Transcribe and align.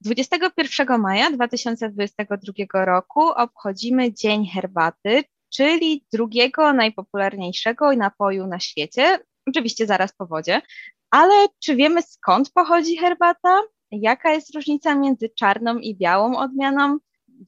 21 0.00 1.00
maja 1.00 1.30
2022 1.30 2.84
roku 2.84 3.20
obchodzimy 3.20 4.12
Dzień 4.12 4.46
Herbaty, 4.46 5.24
czyli 5.50 6.04
drugiego 6.12 6.72
najpopularniejszego 6.72 7.96
napoju 7.96 8.46
na 8.46 8.60
świecie, 8.60 9.18
oczywiście 9.46 9.86
zaraz 9.86 10.12
po 10.12 10.26
wodzie. 10.26 10.62
Ale 11.10 11.46
czy 11.58 11.76
wiemy 11.76 12.02
skąd 12.02 12.50
pochodzi 12.52 12.96
herbata? 12.96 13.62
Jaka 13.90 14.32
jest 14.32 14.54
różnica 14.54 14.94
między 14.94 15.28
czarną 15.28 15.78
i 15.78 15.96
białą 15.96 16.36
odmianą? 16.36 16.98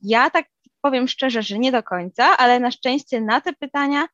Ja 0.03 0.31
tak 0.31 0.47
powiem 0.81 1.09
szczerze, 1.09 1.43
że 1.43 1.59
nie 1.59 1.73
do 1.73 1.83
końca, 1.83 2.37
ale 2.37 2.61
na 2.61 2.71
szczęście 2.71 3.21
na 3.21 3.41
te 3.41 3.53
pytania 3.53 4.07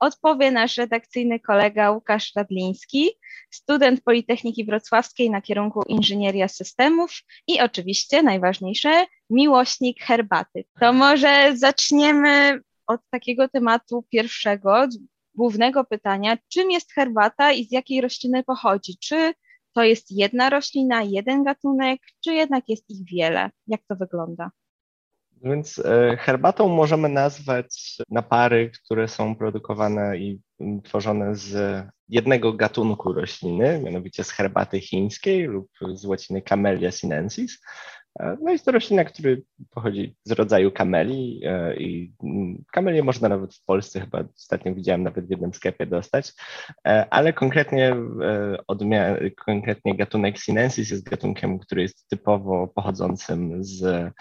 odpowie 0.00 0.50
nasz 0.50 0.76
redakcyjny 0.76 1.40
kolega 1.40 1.90
Łukasz 1.90 2.32
Radliński, 2.36 3.10
student 3.54 4.02
Politechniki 4.02 4.64
Wrocławskiej 4.64 5.30
na 5.30 5.40
kierunku 5.40 5.82
Inżynieria 5.88 6.48
Systemów 6.48 7.10
i 7.46 7.60
oczywiście 7.60 8.22
najważniejsze, 8.22 9.06
miłośnik 9.30 10.00
herbaty. 10.00 10.64
To 10.80 10.92
może 10.92 11.56
zaczniemy 11.56 12.60
od 12.86 13.00
takiego 13.10 13.48
tematu 13.48 14.04
pierwszego, 14.10 14.88
głównego 15.34 15.84
pytania, 15.84 16.38
czym 16.48 16.70
jest 16.70 16.92
herbata 16.92 17.52
i 17.52 17.64
z 17.64 17.72
jakiej 17.72 18.00
rośliny 18.00 18.44
pochodzi? 18.44 18.98
Czy 18.98 19.34
to 19.74 19.82
jest 19.82 20.06
jedna 20.10 20.50
roślina, 20.50 21.02
jeden 21.02 21.44
gatunek, 21.44 22.00
czy 22.24 22.34
jednak 22.34 22.68
jest 22.68 22.90
ich 22.90 23.06
wiele? 23.12 23.50
Jak 23.66 23.80
to 23.88 23.96
wygląda? 23.96 24.50
Więc 25.42 25.78
e, 25.78 26.16
herbatą 26.16 26.68
możemy 26.68 27.08
nazwać 27.08 27.96
napary, 28.10 28.70
które 28.70 29.08
są 29.08 29.36
produkowane 29.36 30.18
i 30.18 30.40
tworzone 30.84 31.36
z 31.36 31.84
jednego 32.08 32.52
gatunku 32.52 33.12
rośliny, 33.12 33.80
mianowicie 33.84 34.24
z 34.24 34.30
herbaty 34.30 34.80
chińskiej 34.80 35.44
lub 35.44 35.70
z 35.94 36.04
łaciny 36.04 36.42
Camellia 36.42 36.90
sinensis. 36.90 37.62
E, 38.20 38.36
no 38.42 38.50
jest 38.50 38.64
to 38.64 38.72
roślina, 38.72 39.04
która 39.04 39.30
pochodzi 39.70 40.16
z 40.24 40.32
rodzaju 40.32 40.70
kameli 40.72 41.40
e, 41.44 41.76
i 41.76 42.12
kamelię 42.72 43.02
można 43.02 43.28
nawet 43.28 43.54
w 43.54 43.64
Polsce 43.64 44.00
chyba 44.00 44.24
ostatnio 44.36 44.74
widziałem 44.74 45.02
nawet 45.02 45.26
w 45.26 45.30
jednym 45.30 45.54
sklepie 45.54 45.86
dostać, 45.86 46.32
ale 47.10 47.32
konkretnie, 47.32 47.96
odmia- 48.68 49.30
konkretnie 49.46 49.96
gatunek 49.96 50.38
sinensis 50.38 50.90
jest 50.90 51.08
gatunkiem, 51.10 51.58
który 51.58 51.82
jest 51.82 52.08
typowo 52.08 52.68
pochodzącym 52.68 53.64
z 53.64 54.12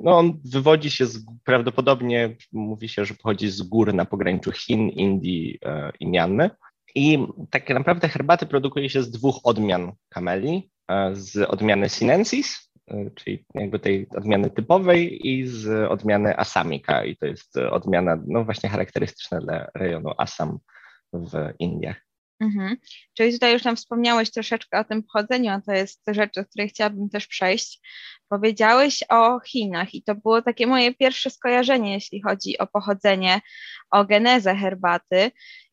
no 0.00 0.18
on 0.18 0.40
wywodzi 0.44 0.90
się 0.90 1.06
z, 1.06 1.24
prawdopodobnie, 1.44 2.36
mówi 2.52 2.88
się, 2.88 3.04
że 3.04 3.14
pochodzi 3.14 3.50
z 3.50 3.62
gór 3.62 3.94
na 3.94 4.04
pograniczu 4.04 4.52
Chin, 4.52 4.88
Indii 4.88 5.58
e, 5.64 5.92
i 6.00 6.06
Mianmy. 6.06 6.50
I 6.94 7.26
tak 7.50 7.68
naprawdę 7.68 8.08
herbaty 8.08 8.46
produkuje 8.46 8.90
się 8.90 9.02
z 9.02 9.10
dwóch 9.10 9.40
odmian 9.44 9.92
kameli, 10.08 10.70
e, 10.90 11.10
z 11.14 11.50
odmiany 11.50 11.88
sinensis, 11.88 12.70
e, 12.88 13.10
czyli 13.10 13.44
jakby 13.54 13.78
tej 13.78 14.06
odmiany 14.16 14.50
typowej 14.50 15.28
i 15.28 15.46
z 15.46 15.90
odmiany 15.90 16.38
asamika 16.38 17.04
i 17.04 17.16
to 17.16 17.26
jest 17.26 17.56
odmiana 17.56 18.22
no 18.26 18.44
właśnie 18.44 18.68
charakterystyczna 18.68 19.40
dla 19.40 19.66
rejonu 19.74 20.10
Assam 20.18 20.58
w 21.12 21.52
Indiach. 21.58 22.07
Mhm. 22.40 22.76
Czyli 23.14 23.32
tutaj 23.32 23.52
już 23.52 23.64
nam 23.64 23.76
wspomniałeś 23.76 24.30
troszeczkę 24.30 24.80
o 24.80 24.84
tym 24.84 25.02
pochodzeniu, 25.02 25.50
a 25.50 25.60
to 25.60 25.72
jest 25.72 26.02
rzecz, 26.08 26.38
o 26.38 26.44
której 26.44 26.68
chciałabym 26.68 27.08
też 27.10 27.26
przejść. 27.26 27.80
Powiedziałeś 28.28 29.04
o 29.08 29.40
Chinach 29.40 29.94
i 29.94 30.02
to 30.02 30.14
było 30.14 30.42
takie 30.42 30.66
moje 30.66 30.94
pierwsze 30.94 31.30
skojarzenie, 31.30 31.92
jeśli 31.92 32.22
chodzi 32.22 32.58
o 32.58 32.66
pochodzenie, 32.66 33.40
o 33.90 34.04
genezę 34.04 34.56
herbaty. 34.56 35.30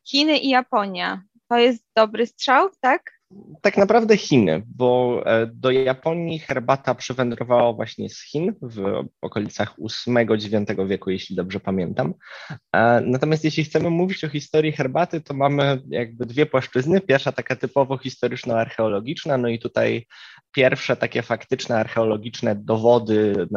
Chiny 0.07 0.37
i 0.37 0.49
Japonia. 0.49 1.23
To 1.49 1.57
jest 1.57 1.85
dobry 1.95 2.27
strzał, 2.27 2.69
tak? 2.81 3.14
Tak 3.61 3.77
naprawdę 3.77 4.17
Chiny, 4.17 4.63
bo 4.67 5.21
e, 5.25 5.47
do 5.47 5.71
Japonii 5.71 6.39
herbata 6.39 6.95
przywędrowała 6.95 7.73
właśnie 7.73 8.09
z 8.09 8.21
Chin 8.21 8.53
w 8.61 9.03
okolicach 9.21 9.75
VIII-IX 10.07 10.87
wieku, 10.87 11.09
jeśli 11.09 11.35
dobrze 11.35 11.59
pamiętam. 11.59 12.13
E, 12.75 13.01
natomiast 13.01 13.43
jeśli 13.43 13.63
chcemy 13.63 13.89
mówić 13.89 14.23
o 14.23 14.29
historii 14.29 14.71
herbaty, 14.71 15.21
to 15.21 15.33
mamy 15.33 15.81
jakby 15.89 16.25
dwie 16.25 16.45
płaszczyzny. 16.45 17.01
Pierwsza 17.01 17.31
taka 17.31 17.55
typowo 17.55 17.97
historyczno-archeologiczna, 17.97 19.37
no 19.37 19.47
i 19.47 19.59
tutaj 19.59 20.05
pierwsze 20.51 20.95
takie 20.95 21.21
faktyczne 21.21 21.79
archeologiczne 21.79 22.55
dowody 22.55 23.47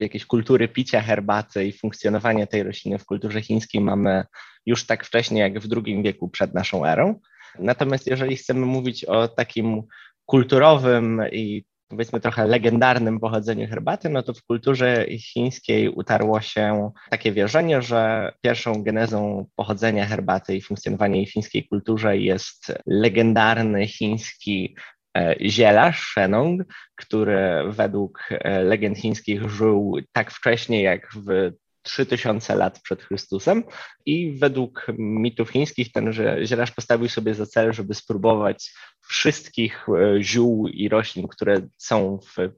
jakiejś 0.00 0.26
kultury 0.26 0.68
picia 0.68 1.00
herbaty 1.00 1.66
i 1.66 1.72
funkcjonowania 1.72 2.46
tej 2.46 2.62
rośliny 2.62 2.98
w 2.98 3.04
kulturze 3.04 3.42
chińskiej 3.42 3.80
mamy 3.80 4.24
już 4.66 4.86
tak 4.86 5.04
wcześnie 5.04 5.40
jak 5.40 5.60
w 5.60 5.68
II 5.76 6.02
wieku 6.02 6.28
przed 6.28 6.54
naszą 6.54 6.86
erą. 6.86 7.20
Natomiast 7.58 8.06
jeżeli 8.06 8.36
chcemy 8.36 8.66
mówić 8.66 9.04
o 9.04 9.28
takim 9.28 9.82
kulturowym 10.26 11.22
i 11.32 11.64
powiedzmy 11.88 12.20
trochę 12.20 12.46
legendarnym 12.46 13.20
pochodzeniu 13.20 13.68
herbaty, 13.68 14.08
no 14.08 14.22
to 14.22 14.34
w 14.34 14.42
kulturze 14.42 15.06
chińskiej 15.18 15.88
utarło 15.88 16.40
się 16.40 16.90
takie 17.10 17.32
wierzenie, 17.32 17.82
że 17.82 18.32
pierwszą 18.40 18.82
genezą 18.82 19.46
pochodzenia 19.56 20.06
herbaty 20.06 20.56
i 20.56 20.62
funkcjonowania 20.62 21.16
jej 21.16 21.26
w 21.26 21.32
chińskiej 21.32 21.68
kulturze 21.68 22.18
jest 22.18 22.74
legendarny 22.86 23.86
chiński 23.86 24.76
e, 25.16 25.36
zielarz 25.40 26.00
Shenong, 26.00 26.62
który 26.96 27.38
według 27.68 28.28
e, 28.30 28.62
legend 28.62 28.98
chińskich 28.98 29.50
żył 29.50 29.96
tak 30.12 30.30
wcześnie 30.30 30.82
jak 30.82 31.08
w 31.14 31.52
3000 31.84 32.54
lat 32.54 32.80
przed 32.80 33.02
Chrystusem 33.02 33.64
i 34.06 34.38
według 34.38 34.86
mitów 34.98 35.50
chińskich 35.50 35.92
ten 35.92 36.12
zielarz 36.44 36.70
postawił 36.70 37.08
sobie 37.08 37.34
za 37.34 37.46
cel, 37.46 37.72
żeby 37.72 37.94
spróbować 37.94 38.72
wszystkich 39.08 39.86
e, 39.88 40.22
ziół 40.22 40.68
i 40.68 40.88
roślin, 40.88 41.28
które 41.28 41.60
są 41.78 42.18
w 42.18 42.50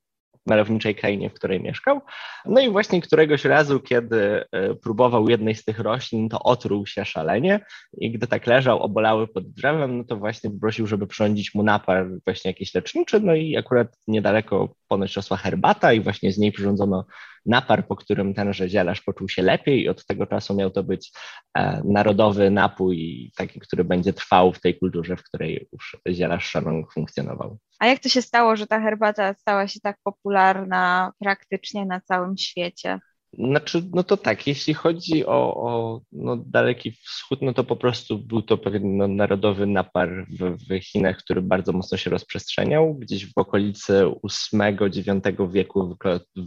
malowniczej 0.47 0.95
krainie, 0.95 1.31
w 1.31 1.35
której 1.35 1.61
mieszkał. 1.61 2.01
No 2.45 2.61
i 2.61 2.71
właśnie 2.71 3.03
któregoś 3.03 3.45
razu, 3.45 3.81
kiedy 3.81 4.45
e, 4.53 4.75
próbował 4.75 5.29
jednej 5.29 5.55
z 5.55 5.65
tych 5.65 5.79
roślin, 5.79 6.29
to 6.29 6.43
otruł 6.43 6.87
się 6.87 7.05
szalenie 7.05 7.61
i 7.99 8.11
gdy 8.11 8.27
tak 8.27 8.47
leżał, 8.47 8.83
obolały 8.83 9.29
pod 9.29 9.51
drzewem, 9.51 9.99
no 9.99 10.05
to 10.05 10.17
właśnie 10.17 10.51
prosił, 10.61 10.87
żeby 10.87 11.07
przyrządzić 11.07 11.55
mu 11.55 11.63
napar 11.63 12.07
właśnie 12.25 12.51
jakiś 12.51 12.75
leczniczy, 12.75 13.21
no 13.21 13.35
i 13.35 13.57
akurat 13.57 13.89
niedaleko 14.09 14.75
ponoć 14.89 15.17
rosła 15.17 15.37
herbata 15.37 15.93
i 15.93 16.01
właśnie 16.01 16.33
z 16.33 16.39
niej 16.39 16.53
przyrządzono 16.53 17.05
napar, 17.47 17.87
po 17.87 17.97
którym 17.97 18.35
tenże 18.35 18.69
zielarz 18.69 19.01
poczuł 19.01 19.29
się 19.29 19.43
lepiej 19.43 19.83
i 19.83 19.89
od 19.89 20.07
tego 20.07 20.27
czasu 20.27 20.55
miał 20.55 20.71
to 20.71 20.83
być 20.83 21.13
e, 21.59 21.83
narodowy 21.85 22.51
napój, 22.51 23.31
taki, 23.37 23.61
który 23.61 23.85
będzie 23.85 24.13
trwał 24.13 24.53
w 24.53 24.61
tej 24.61 24.79
kulturze, 24.79 25.17
w 25.17 25.23
której 25.23 25.69
już 25.73 25.97
zielarz 26.11 26.49
Shanong 26.49 26.93
funkcjonował. 26.93 27.59
A 27.79 27.87
jak 27.87 27.99
to 27.99 28.09
się 28.09 28.23
stało, 28.23 28.57
że 28.57 28.67
ta 28.67 28.81
herbata 28.81 29.35
stała 29.35 29.69
się 29.69 29.81
tak 29.81 29.99
popularna 30.05 31.13
praktycznie 31.19 31.87
na 31.87 32.01
całym 32.01 32.37
świecie? 32.37 33.01
Znaczy, 33.39 33.83
no 33.95 34.03
to 34.03 34.17
tak, 34.17 34.47
jeśli 34.47 34.75
chodzi 34.75 35.27
o, 35.27 35.55
o 35.55 36.01
no 36.13 36.37
Daleki 36.37 36.93
Wschód, 36.93 37.43
no 37.43 37.53
to 37.53 37.65
po 37.65 37.77
prostu 37.77 38.19
był 38.19 38.43
to 38.43 38.59
pewien 38.59 38.97
no, 38.97 39.09
narodowy 39.09 39.67
napar 39.67 40.27
w, 40.31 40.57
w, 40.57 40.85
Chinach, 40.85 41.17
który 41.17 41.43
bardzo 41.43 41.73
mocno 41.73 41.99
się 41.99 42.11
rozprzestrzeniał. 42.11 42.95
Gdzieś 42.95 43.27
w 43.27 43.39
okolicy 43.39 44.05
VIII-IX 44.53 45.53
wieku 45.53 45.97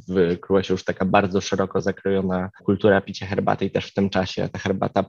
wykryła 0.08 0.64
się 0.64 0.74
już 0.74 0.84
taka 0.84 1.06
bardzo 1.06 1.42
szeroko 1.42 1.82
zakrojona 1.82 2.50
kultura 2.66 3.02
picia 3.02 3.26
herbaty 3.26 3.66
i 3.66 3.72
też 3.72 3.86
w 3.86 3.94
tym 3.94 4.10
czasie 4.10 4.50
ta 4.50 4.60
herbata 4.60 5.06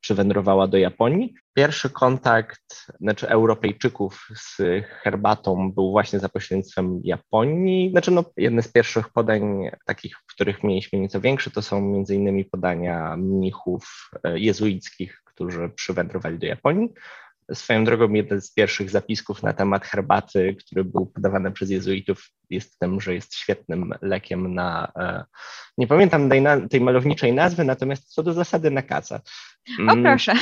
przywędrowała 0.00 0.68
do 0.68 0.78
Japonii. 0.78 1.34
Pierwszy 1.54 1.90
kontakt 1.90 2.86
znaczy 3.00 3.28
Europejczyków 3.28 4.28
z 4.36 4.56
herbatą 5.02 5.72
był 5.72 5.90
właśnie 5.90 6.18
za 6.18 6.28
pośrednictwem 6.28 7.00
Japonii. 7.04 7.90
Znaczy, 7.90 8.10
no, 8.10 8.24
jedne 8.36 8.62
z 8.62 8.72
pierwszych 8.72 9.08
podań 9.08 9.70
takich, 9.86 10.16
w 10.16 10.34
których 10.34 10.64
mieliśmy 10.64 10.98
nieco 10.98 11.20
większe, 11.20 11.50
to 11.50 11.62
są 11.62 11.80
między 11.80 12.14
innymi 12.14 12.44
podania 12.44 13.16
mnichów 13.16 14.10
e, 14.24 14.38
jezuickich, 14.38 15.22
którzy 15.24 15.68
przywędrowali 15.68 16.38
do 16.38 16.46
Japonii. 16.46 16.88
Swoją 17.52 17.84
drogą 17.84 18.12
jeden 18.12 18.40
z 18.40 18.52
pierwszych 18.52 18.90
zapisków 18.90 19.42
na 19.42 19.52
temat 19.52 19.84
herbaty, 19.84 20.56
który 20.60 20.84
był 20.84 21.06
podawany 21.06 21.52
przez 21.52 21.70
jezuitów, 21.70 22.28
jest 22.50 22.78
tym, 22.78 23.00
że 23.00 23.14
jest 23.14 23.34
świetnym 23.34 23.94
lekiem 24.02 24.54
na, 24.54 24.92
e, 24.96 25.24
nie 25.78 25.86
pamiętam 25.86 26.28
tej, 26.28 26.42
tej 26.70 26.80
malowniczej 26.80 27.32
nazwy, 27.32 27.64
natomiast 27.64 28.08
co 28.08 28.22
do 28.22 28.32
zasady 28.32 28.70
na 28.70 28.82
kaca. 28.82 29.20
O 29.78 29.92
mm. 29.92 30.02
proszę. 30.02 30.34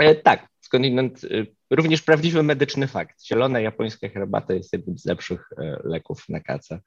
E, 0.00 0.14
tak, 0.14 0.48
skądinąd 0.60 1.24
y, 1.24 1.46
również 1.70 2.02
prawdziwy 2.02 2.42
medyczny 2.42 2.86
fakt. 2.86 3.26
Zielona 3.26 3.60
japońska 3.60 4.08
herbata 4.08 4.54
jest 4.54 4.72
jednym 4.72 4.98
z 4.98 5.04
lepszych 5.04 5.48
e, 5.58 5.76
leków 5.84 6.28
na 6.28 6.40
kaca. 6.40 6.80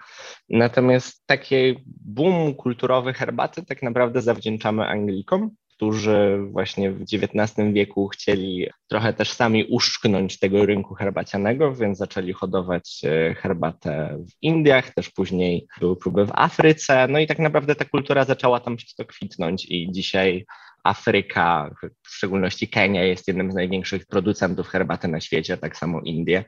Natomiast 0.50 1.24
taki 1.26 1.56
boom 1.86 2.56
kulturowy 2.56 3.14
herbaty 3.14 3.66
tak 3.66 3.84
naprawdę 3.84 4.22
zawdzięczamy 4.22 4.88
Anglikom, 4.88 5.52
którzy 5.76 6.40
właśnie 6.52 6.92
w 6.92 7.02
XIX 7.02 7.74
wieku 7.74 8.08
chcieli 8.08 8.68
trochę 8.88 9.14
też 9.14 9.32
sami 9.32 9.66
uszczknąć 9.66 10.40
tego 10.40 10.66
rynku 10.66 10.94
herbacianego, 10.94 11.76
więc 11.76 11.98
zaczęli 11.98 12.34
hodować 12.34 13.02
e, 13.04 13.36
herbatę 13.36 14.18
w 14.30 14.32
Indiach, 14.42 14.94
też 14.94 15.10
później 15.10 15.68
były 15.80 15.96
próby 15.96 16.26
w 16.26 16.32
Afryce, 16.34 17.08
no 17.08 17.20
i 17.20 17.28
tak 17.28 17.40
naprawdę 17.40 17.76
ta 17.76 17.86
kultura 17.86 18.26
zaczęła 18.26 18.60
tam 18.60 18.78
to 18.98 19.06
kwitnąć 19.06 19.66
i 19.70 19.92
dzisiaj 19.92 20.46
Afryka, 20.86 21.76
w 22.04 22.10
szczególności 22.10 22.68
Kenia 22.68 23.04
jest 23.04 23.28
jednym 23.28 23.52
z 23.52 23.56
największych 23.56 24.06
producentów 24.06 24.68
herbaty 24.68 25.08
na 25.08 25.22
świecie, 25.22 25.58
tak 25.58 25.78
samo 25.78 26.02
Indie. 26.02 26.44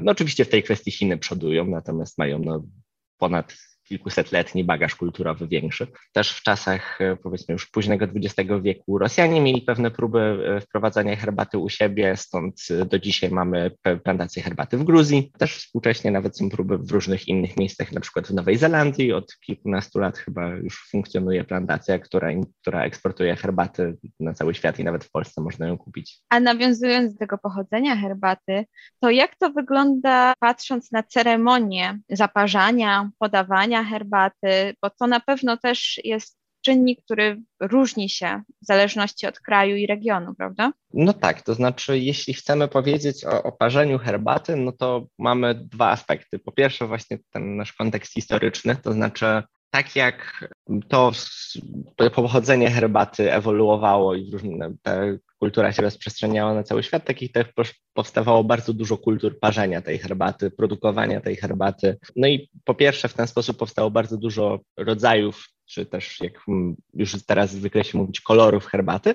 No 0.00 0.12
oczywiście 0.12 0.44
w 0.44 0.48
tej 0.48 0.62
kwestii 0.62 0.90
Chiny 0.90 1.18
przodują, 1.18 1.64
natomiast 1.66 2.18
mają 2.18 2.38
no, 2.38 2.62
ponad 3.18 3.56
kilkusetletni 3.90 4.64
bagaż 4.64 4.94
kulturowy 4.94 5.48
większy. 5.48 5.86
Też 6.12 6.32
w 6.32 6.42
czasach 6.42 7.00
e, 7.00 7.16
powiedzmy 7.16 7.52
już 7.52 7.66
późnego 7.66 8.04
XX 8.04 8.50
wieku 8.62 8.98
Rosjanie 8.98 9.40
mieli 9.40 9.62
pewne 9.62 9.90
próby 9.90 10.20
e, 10.20 10.60
wprowadzania 10.60 11.16
herbaty 11.16 11.58
u 11.58 11.68
siebie, 11.68 12.16
stąd 12.16 12.54
e, 12.70 12.84
do 12.84 12.98
dzisiaj 12.98 13.30
mamy 13.30 13.70
plantacje 14.04 14.42
herbaty 14.42 14.78
w 14.78 14.84
Gruzji. 14.84 15.32
Też 15.38 15.56
współcześnie 15.56 16.10
nawet 16.10 16.38
są 16.38 16.50
próby 16.50 16.78
w 16.78 16.90
różnych 16.90 17.28
innych 17.28 17.56
miejscach, 17.56 17.92
na 17.92 18.00
przykład 18.00 18.26
w 18.26 18.34
Nowej 18.34 18.56
Zelandii. 18.56 19.12
Od 19.12 19.36
kilkunastu 19.46 19.98
lat 19.98 20.18
chyba 20.18 20.48
już 20.48 20.88
funkcjonuje 20.90 21.44
plantacja, 21.44 21.98
która, 21.98 22.28
która 22.60 22.84
eksportuje 22.84 23.36
herbaty 23.36 23.96
na 24.20 24.34
cały 24.34 24.54
świat 24.54 24.78
i 24.78 24.84
nawet 24.84 25.04
w 25.04 25.10
Polsce 25.10 25.40
można 25.40 25.66
ją 25.66 25.78
kupić. 25.78 26.18
A 26.28 26.40
nawiązując 26.40 27.12
do 27.12 27.18
tego 27.18 27.38
pochodzenia 27.38 27.96
herbaty, 27.96 28.64
to 29.00 29.10
jak 29.10 29.36
to 29.36 29.50
wygląda 29.50 30.34
patrząc 30.40 30.92
na 30.92 31.02
ceremonię 31.02 31.98
zaparzania, 32.08 33.10
podawania 33.18 33.79
herbaty, 33.84 34.74
bo 34.82 34.90
to 34.90 35.06
na 35.06 35.20
pewno 35.20 35.56
też 35.56 36.00
jest 36.04 36.40
czynnik, 36.64 37.04
który 37.04 37.42
różni 37.60 38.08
się 38.08 38.42
w 38.62 38.66
zależności 38.66 39.26
od 39.26 39.40
kraju 39.40 39.76
i 39.76 39.86
regionu, 39.86 40.34
prawda? 40.34 40.72
No 40.94 41.12
tak, 41.12 41.42
to 41.42 41.54
znaczy, 41.54 41.98
jeśli 41.98 42.34
chcemy 42.34 42.68
powiedzieć 42.68 43.24
o, 43.24 43.42
o 43.42 43.52
parzeniu 43.52 43.98
herbaty, 43.98 44.56
no 44.56 44.72
to 44.72 45.06
mamy 45.18 45.54
dwa 45.54 45.90
aspekty. 45.90 46.38
Po 46.38 46.52
pierwsze, 46.52 46.86
właśnie 46.86 47.18
ten 47.30 47.56
nasz 47.56 47.72
kontekst 47.72 48.12
historyczny, 48.12 48.76
to 48.76 48.92
znaczy 48.92 49.42
tak 49.70 49.96
jak 49.96 50.48
to 50.88 51.12
pochodzenie 52.14 52.70
herbaty 52.70 53.32
ewoluowało 53.32 54.14
i 54.14 54.30
różne, 54.30 54.72
ta 54.82 54.92
kultura 55.40 55.72
się 55.72 55.82
rozprzestrzeniała 55.82 56.54
na 56.54 56.62
cały 56.62 56.82
świat, 56.82 57.04
takich 57.04 57.32
też 57.32 57.46
powstawało 57.94 58.44
bardzo 58.44 58.72
dużo 58.72 58.98
kultur 58.98 59.40
parzenia 59.40 59.82
tej 59.82 59.98
herbaty, 59.98 60.50
produkowania 60.50 61.20
tej 61.20 61.36
herbaty. 61.36 61.98
No 62.16 62.28
i 62.28 62.50
po 62.64 62.74
pierwsze 62.74 63.08
w 63.08 63.14
ten 63.14 63.26
sposób 63.26 63.56
powstało 63.56 63.90
bardzo 63.90 64.16
dużo 64.16 64.60
rodzajów, 64.76 65.48
czy 65.66 65.86
też 65.86 66.20
jak 66.20 66.40
już 66.94 67.24
teraz 67.26 67.50
zwykle 67.50 67.84
się 67.84 67.98
mówić, 67.98 68.20
kolorów 68.20 68.66
herbaty, 68.66 69.14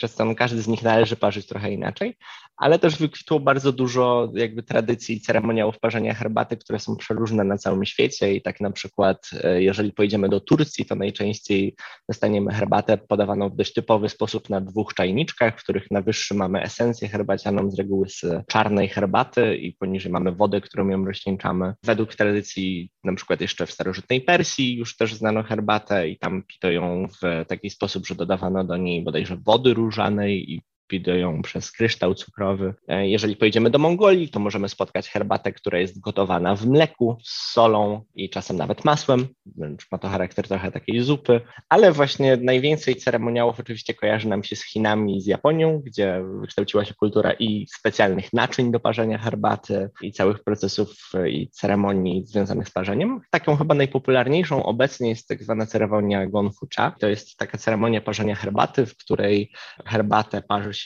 przez 0.00 0.14
co 0.14 0.34
każdy 0.34 0.62
z 0.62 0.68
nich 0.68 0.82
należy 0.82 1.16
parzyć 1.16 1.46
trochę 1.46 1.72
inaczej, 1.72 2.16
ale 2.56 2.78
też 2.78 2.96
wykwitło 2.96 3.40
bardzo 3.40 3.72
dużo 3.72 4.32
jakby 4.34 4.62
tradycji 4.62 5.16
i 5.16 5.20
ceremoniałów 5.20 5.78
parzenia 5.78 6.14
herbaty, 6.14 6.56
które 6.56 6.78
są 6.78 6.96
przeróżne 6.96 7.44
na 7.44 7.58
całym 7.58 7.84
świecie 7.84 8.34
i 8.34 8.42
tak 8.42 8.60
na 8.60 8.70
przykład 8.70 9.30
e, 9.44 9.62
jeżeli 9.62 9.92
pojedziemy 9.92 10.28
do 10.28 10.40
Turcji, 10.40 10.84
to 10.84 10.94
najczęściej 10.94 11.74
dostaniemy 12.08 12.52
herbatę 12.52 12.98
podawaną 12.98 13.48
w 13.48 13.56
dość 13.56 13.72
typowy 13.72 14.08
sposób 14.08 14.50
na 14.50 14.60
dwóch 14.60 14.94
czajniczkach, 14.94 15.60
w 15.60 15.62
których 15.62 15.90
na 15.90 16.02
wyższym 16.02 16.36
mamy 16.36 16.62
esencję 16.62 17.08
herbacianą 17.08 17.70
z 17.70 17.78
reguły 17.78 18.08
z 18.08 18.24
czarnej 18.46 18.88
herbaty 18.88 19.56
i 19.56 19.72
poniżej 19.72 20.12
mamy 20.12 20.32
wodę, 20.32 20.60
którą 20.60 20.88
ją 20.88 21.04
rozcieńczamy. 21.04 21.74
Według 21.84 22.14
tradycji 22.14 22.90
na 23.04 23.14
przykład 23.14 23.40
jeszcze 23.40 23.66
w 23.66 23.72
starożytnej 23.72 24.20
Persji 24.20 24.76
już 24.76 24.96
też 24.96 25.14
znano 25.14 25.42
herbatę 25.42 26.08
i 26.08 26.18
tam 26.18 26.42
pito 26.42 26.70
ją 26.70 27.08
w 27.22 27.44
taki 27.48 27.70
sposób, 27.70 28.06
że 28.06 28.14
dodawano 28.14 28.64
do 28.64 28.76
niej 28.76 29.02
bodajże 29.02 29.36
wody 29.36 29.74
różanej 29.90 30.52
i 30.52 30.62
ją 31.06 31.42
przez 31.42 31.72
kryształ 31.72 32.14
cukrowy. 32.14 32.74
E, 32.88 33.08
jeżeli 33.08 33.36
pojedziemy 33.36 33.70
do 33.70 33.78
Mongolii, 33.78 34.28
to 34.28 34.40
możemy 34.40 34.68
spotkać 34.68 35.08
herbatę, 35.08 35.52
która 35.52 35.78
jest 35.78 36.00
gotowana 36.00 36.56
w 36.56 36.66
mleku 36.66 37.18
z 37.22 37.52
solą 37.52 38.02
i 38.14 38.30
czasem 38.30 38.56
nawet 38.56 38.84
masłem, 38.84 39.28
wręcz 39.46 39.86
ma 39.92 39.98
to 39.98 40.08
charakter 40.08 40.48
trochę 40.48 40.72
takiej 40.72 41.00
zupy, 41.00 41.40
ale 41.68 41.92
właśnie 41.92 42.36
najwięcej 42.36 42.96
ceremoniałów 42.96 43.60
oczywiście 43.60 43.94
kojarzy 43.94 44.28
nam 44.28 44.44
się 44.44 44.56
z 44.56 44.64
Chinami 44.64 45.16
i 45.16 45.20
z 45.20 45.26
Japonią, 45.26 45.82
gdzie 45.84 46.22
wykształciła 46.40 46.84
się 46.84 46.94
kultura 46.94 47.32
i 47.32 47.66
specjalnych 47.76 48.32
naczyń 48.32 48.72
do 48.72 48.80
parzenia 48.80 49.18
herbaty 49.18 49.90
i 50.02 50.12
całych 50.12 50.44
procesów 50.44 51.12
i 51.28 51.48
ceremonii 51.48 52.26
związanych 52.26 52.68
z 52.68 52.70
parzeniem. 52.70 53.20
Taką 53.30 53.56
chyba 53.56 53.74
najpopularniejszą 53.74 54.62
obecnie 54.62 55.08
jest 55.08 55.28
tak 55.28 55.42
zwana 55.42 55.66
ceremonia 55.66 56.26
Gonfu-cha. 56.26 56.94
To 57.00 57.08
jest 57.08 57.36
taka 57.36 57.58
ceremonia 57.58 58.00
parzenia 58.00 58.34
herbaty, 58.34 58.86
w 58.86 58.96
której 58.96 59.52
herbatę 59.86 60.42
parzy 60.42 60.74
się 60.74 60.79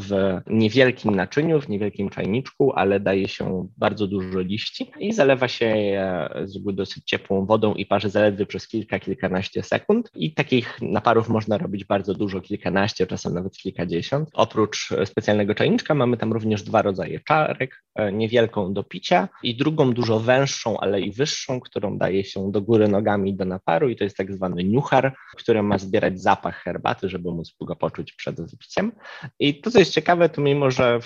w 0.00 0.40
niewielkim 0.46 1.14
naczyniu, 1.14 1.60
w 1.60 1.68
niewielkim 1.68 2.10
czajniczku, 2.10 2.72
ale 2.72 3.00
daje 3.00 3.28
się 3.28 3.68
bardzo 3.76 4.06
dużo 4.06 4.40
liści 4.40 4.90
i 4.98 5.12
zalewa 5.12 5.48
się 5.48 5.66
je 5.66 6.28
z 6.44 6.58
dosyć 6.74 7.04
ciepłą 7.04 7.46
wodą 7.46 7.74
i 7.74 7.86
parzy 7.86 8.10
zaledwie 8.10 8.46
przez 8.46 8.68
kilka, 8.68 8.98
kilkanaście 8.98 9.62
sekund. 9.62 10.10
I 10.14 10.34
takich 10.34 10.78
naparów 10.82 11.28
można 11.28 11.58
robić 11.58 11.84
bardzo 11.84 12.14
dużo, 12.14 12.40
kilkanaście, 12.40 13.06
czasem 13.06 13.34
nawet 13.34 13.56
kilkadziesiąt. 13.56 14.28
Oprócz 14.32 14.88
specjalnego 15.04 15.54
czajniczka 15.54 15.94
mamy 15.94 16.16
tam 16.16 16.32
również 16.32 16.62
dwa 16.62 16.82
rodzaje 16.82 17.20
czarek, 17.20 17.84
e, 17.94 18.12
niewielką 18.12 18.72
do 18.72 18.84
picia 18.84 19.28
i 19.42 19.56
drugą 19.56 19.92
dużo 19.92 20.20
węższą, 20.20 20.80
ale 20.80 21.00
i 21.00 21.12
wyższą, 21.12 21.60
którą 21.60 21.98
daje 21.98 22.24
się 22.24 22.52
do 22.52 22.62
góry 22.62 22.88
nogami 22.88 23.36
do 23.36 23.44
naparu 23.44 23.88
i 23.88 23.96
to 23.96 24.04
jest 24.04 24.16
tak 24.16 24.32
zwany 24.32 24.64
niuchar, 24.64 25.14
który 25.36 25.62
ma 25.62 25.78
zbierać 25.78 26.20
zapach 26.20 26.56
herbaty, 26.62 27.08
żeby 27.08 27.30
móc 27.30 27.54
go 27.60 27.76
poczuć 27.76 28.12
przed 28.12 28.40
wypiciem. 28.50 28.92
I 29.40 29.60
to, 29.60 29.70
co 29.70 29.78
jest 29.78 29.92
ciekawe, 29.92 30.28
to 30.28 30.40
mimo, 30.40 30.70
że 30.70 30.98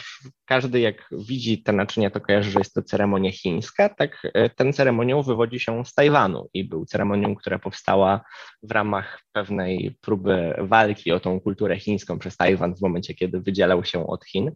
każdy 0.45 0.81
jak 0.81 1.09
widzi 1.29 1.63
te 1.63 1.73
naczynia, 1.73 2.11
to 2.11 2.21
kojarzy, 2.21 2.51
że 2.51 2.59
jest 2.59 2.75
to 2.75 2.83
ceremonia 2.83 3.33
chińska, 3.33 3.89
tak 3.89 4.23
e, 4.35 4.51
ten 4.51 4.73
ceremoniał 4.73 5.23
wywodzi 5.23 5.61
się 5.61 5.85
z 5.85 5.95
Tajwanu 5.95 6.49
i 6.55 6.65
był 6.65 6.85
ceremonią, 6.85 7.35
która 7.35 7.59
powstała 7.59 8.21
w 8.63 8.71
ramach 8.71 9.23
pewnej 9.33 9.97
próby 10.01 10.55
walki 10.59 11.13
o 11.13 11.21
tą 11.21 11.41
kulturę 11.41 11.79
chińską 11.79 12.19
przez 12.19 12.37
Tajwan 12.37 12.75
w 12.75 12.83
momencie, 12.83 13.15
kiedy 13.15 13.41
wydzielał 13.41 13.85
się 13.85 14.07
od 14.07 14.25
Chin 14.25 14.53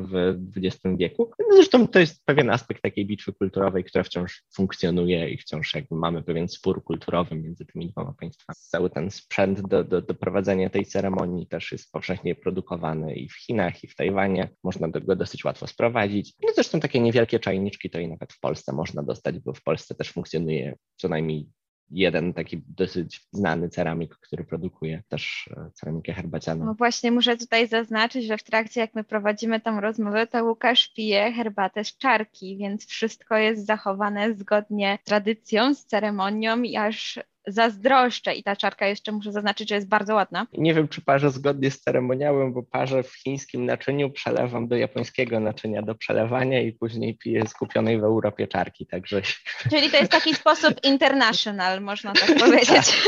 w 0.00 0.34
XX 0.56 0.96
wieku. 0.96 1.30
No 1.38 1.56
zresztą 1.56 1.88
to 1.88 1.98
jest 1.98 2.24
pewien 2.24 2.50
aspekt 2.50 2.82
takiej 2.82 3.06
bitwy 3.06 3.32
kulturowej, 3.32 3.84
która 3.84 4.04
wciąż 4.04 4.42
funkcjonuje 4.54 5.30
i 5.30 5.38
wciąż 5.38 5.74
jakby 5.74 5.96
mamy 5.96 6.22
pewien 6.22 6.48
spór 6.48 6.84
kulturowy 6.84 7.36
między 7.36 7.66
tymi 7.66 7.88
dwoma 7.88 8.14
państwami. 8.20 8.56
Cały 8.56 8.90
ten 8.90 9.10
sprzęt 9.10 9.60
do, 9.60 9.84
do, 9.84 10.02
do 10.02 10.14
prowadzenia 10.14 10.70
tej 10.70 10.86
ceremonii 10.86 11.46
też 11.46 11.72
jest 11.72 11.92
powszechnie 11.92 12.34
produkowany 12.34 12.87
i 12.94 13.28
w 13.28 13.36
Chinach, 13.36 13.84
i 13.84 13.88
w 13.88 13.94
Tajwanie. 13.94 14.48
Można 14.64 14.88
go 14.88 15.16
dosyć 15.16 15.44
łatwo 15.44 15.66
sprowadzić. 15.66 16.34
No 16.42 16.48
zresztą 16.54 16.80
takie 16.80 17.00
niewielkie 17.00 17.38
czajniczki 17.40 17.90
to 17.90 17.98
i 17.98 18.08
nawet 18.08 18.32
w 18.32 18.40
Polsce 18.40 18.72
można 18.72 19.02
dostać, 19.02 19.38
bo 19.38 19.52
w 19.52 19.62
Polsce 19.62 19.94
też 19.94 20.12
funkcjonuje 20.12 20.76
co 20.96 21.08
najmniej 21.08 21.48
jeden 21.90 22.32
taki 22.32 22.62
dosyć 22.68 23.20
znany 23.32 23.68
ceramik, 23.68 24.16
który 24.16 24.44
produkuje 24.44 25.02
też 25.08 25.50
e, 25.56 25.70
ceramikę 25.74 26.12
herbacianą. 26.12 26.64
No 26.64 26.74
właśnie 26.74 27.12
muszę 27.12 27.36
tutaj 27.36 27.68
zaznaczyć, 27.68 28.26
że 28.26 28.38
w 28.38 28.42
trakcie 28.42 28.80
jak 28.80 28.94
my 28.94 29.04
prowadzimy 29.04 29.60
tą 29.60 29.80
rozmowę, 29.80 30.26
to 30.26 30.44
Łukasz 30.44 30.88
pije 30.88 31.32
herbatę 31.32 31.84
z 31.84 31.96
czarki, 31.96 32.56
więc 32.56 32.86
wszystko 32.86 33.36
jest 33.36 33.66
zachowane 33.66 34.34
zgodnie 34.34 34.98
z 35.02 35.04
tradycją, 35.04 35.74
z 35.74 35.84
ceremonią 35.84 36.62
i 36.62 36.76
aż 36.76 37.18
zazdroszczę 37.46 38.34
i 38.34 38.42
ta 38.42 38.56
czarka 38.56 38.86
jeszcze 38.86 39.12
muszę 39.12 39.32
zaznaczyć, 39.32 39.68
że 39.68 39.74
jest 39.74 39.88
bardzo 39.88 40.14
ładna. 40.14 40.46
Nie 40.52 40.74
wiem, 40.74 40.88
czy 40.88 41.00
parzę 41.00 41.30
zgodnie 41.30 41.70
z 41.70 41.80
ceremoniałem, 41.80 42.52
bo 42.52 42.62
parzę 42.62 43.02
w 43.02 43.14
chińskim 43.14 43.66
naczyniu, 43.66 44.10
przelewam 44.10 44.68
do 44.68 44.76
japońskiego 44.76 45.40
naczynia 45.40 45.82
do 45.82 45.94
przelewania 45.94 46.60
i 46.60 46.72
później 46.72 47.18
piję 47.18 47.46
skupionej 47.46 48.00
w 48.00 48.04
Europie 48.04 48.48
czarki, 48.48 48.86
także... 48.86 49.22
Czyli 49.70 49.90
to 49.90 49.96
jest 49.96 50.12
taki 50.12 50.34
sposób 50.34 50.74
international, 50.84 51.82
można 51.82 52.12
tak 52.12 52.38
powiedzieć. 52.44 53.02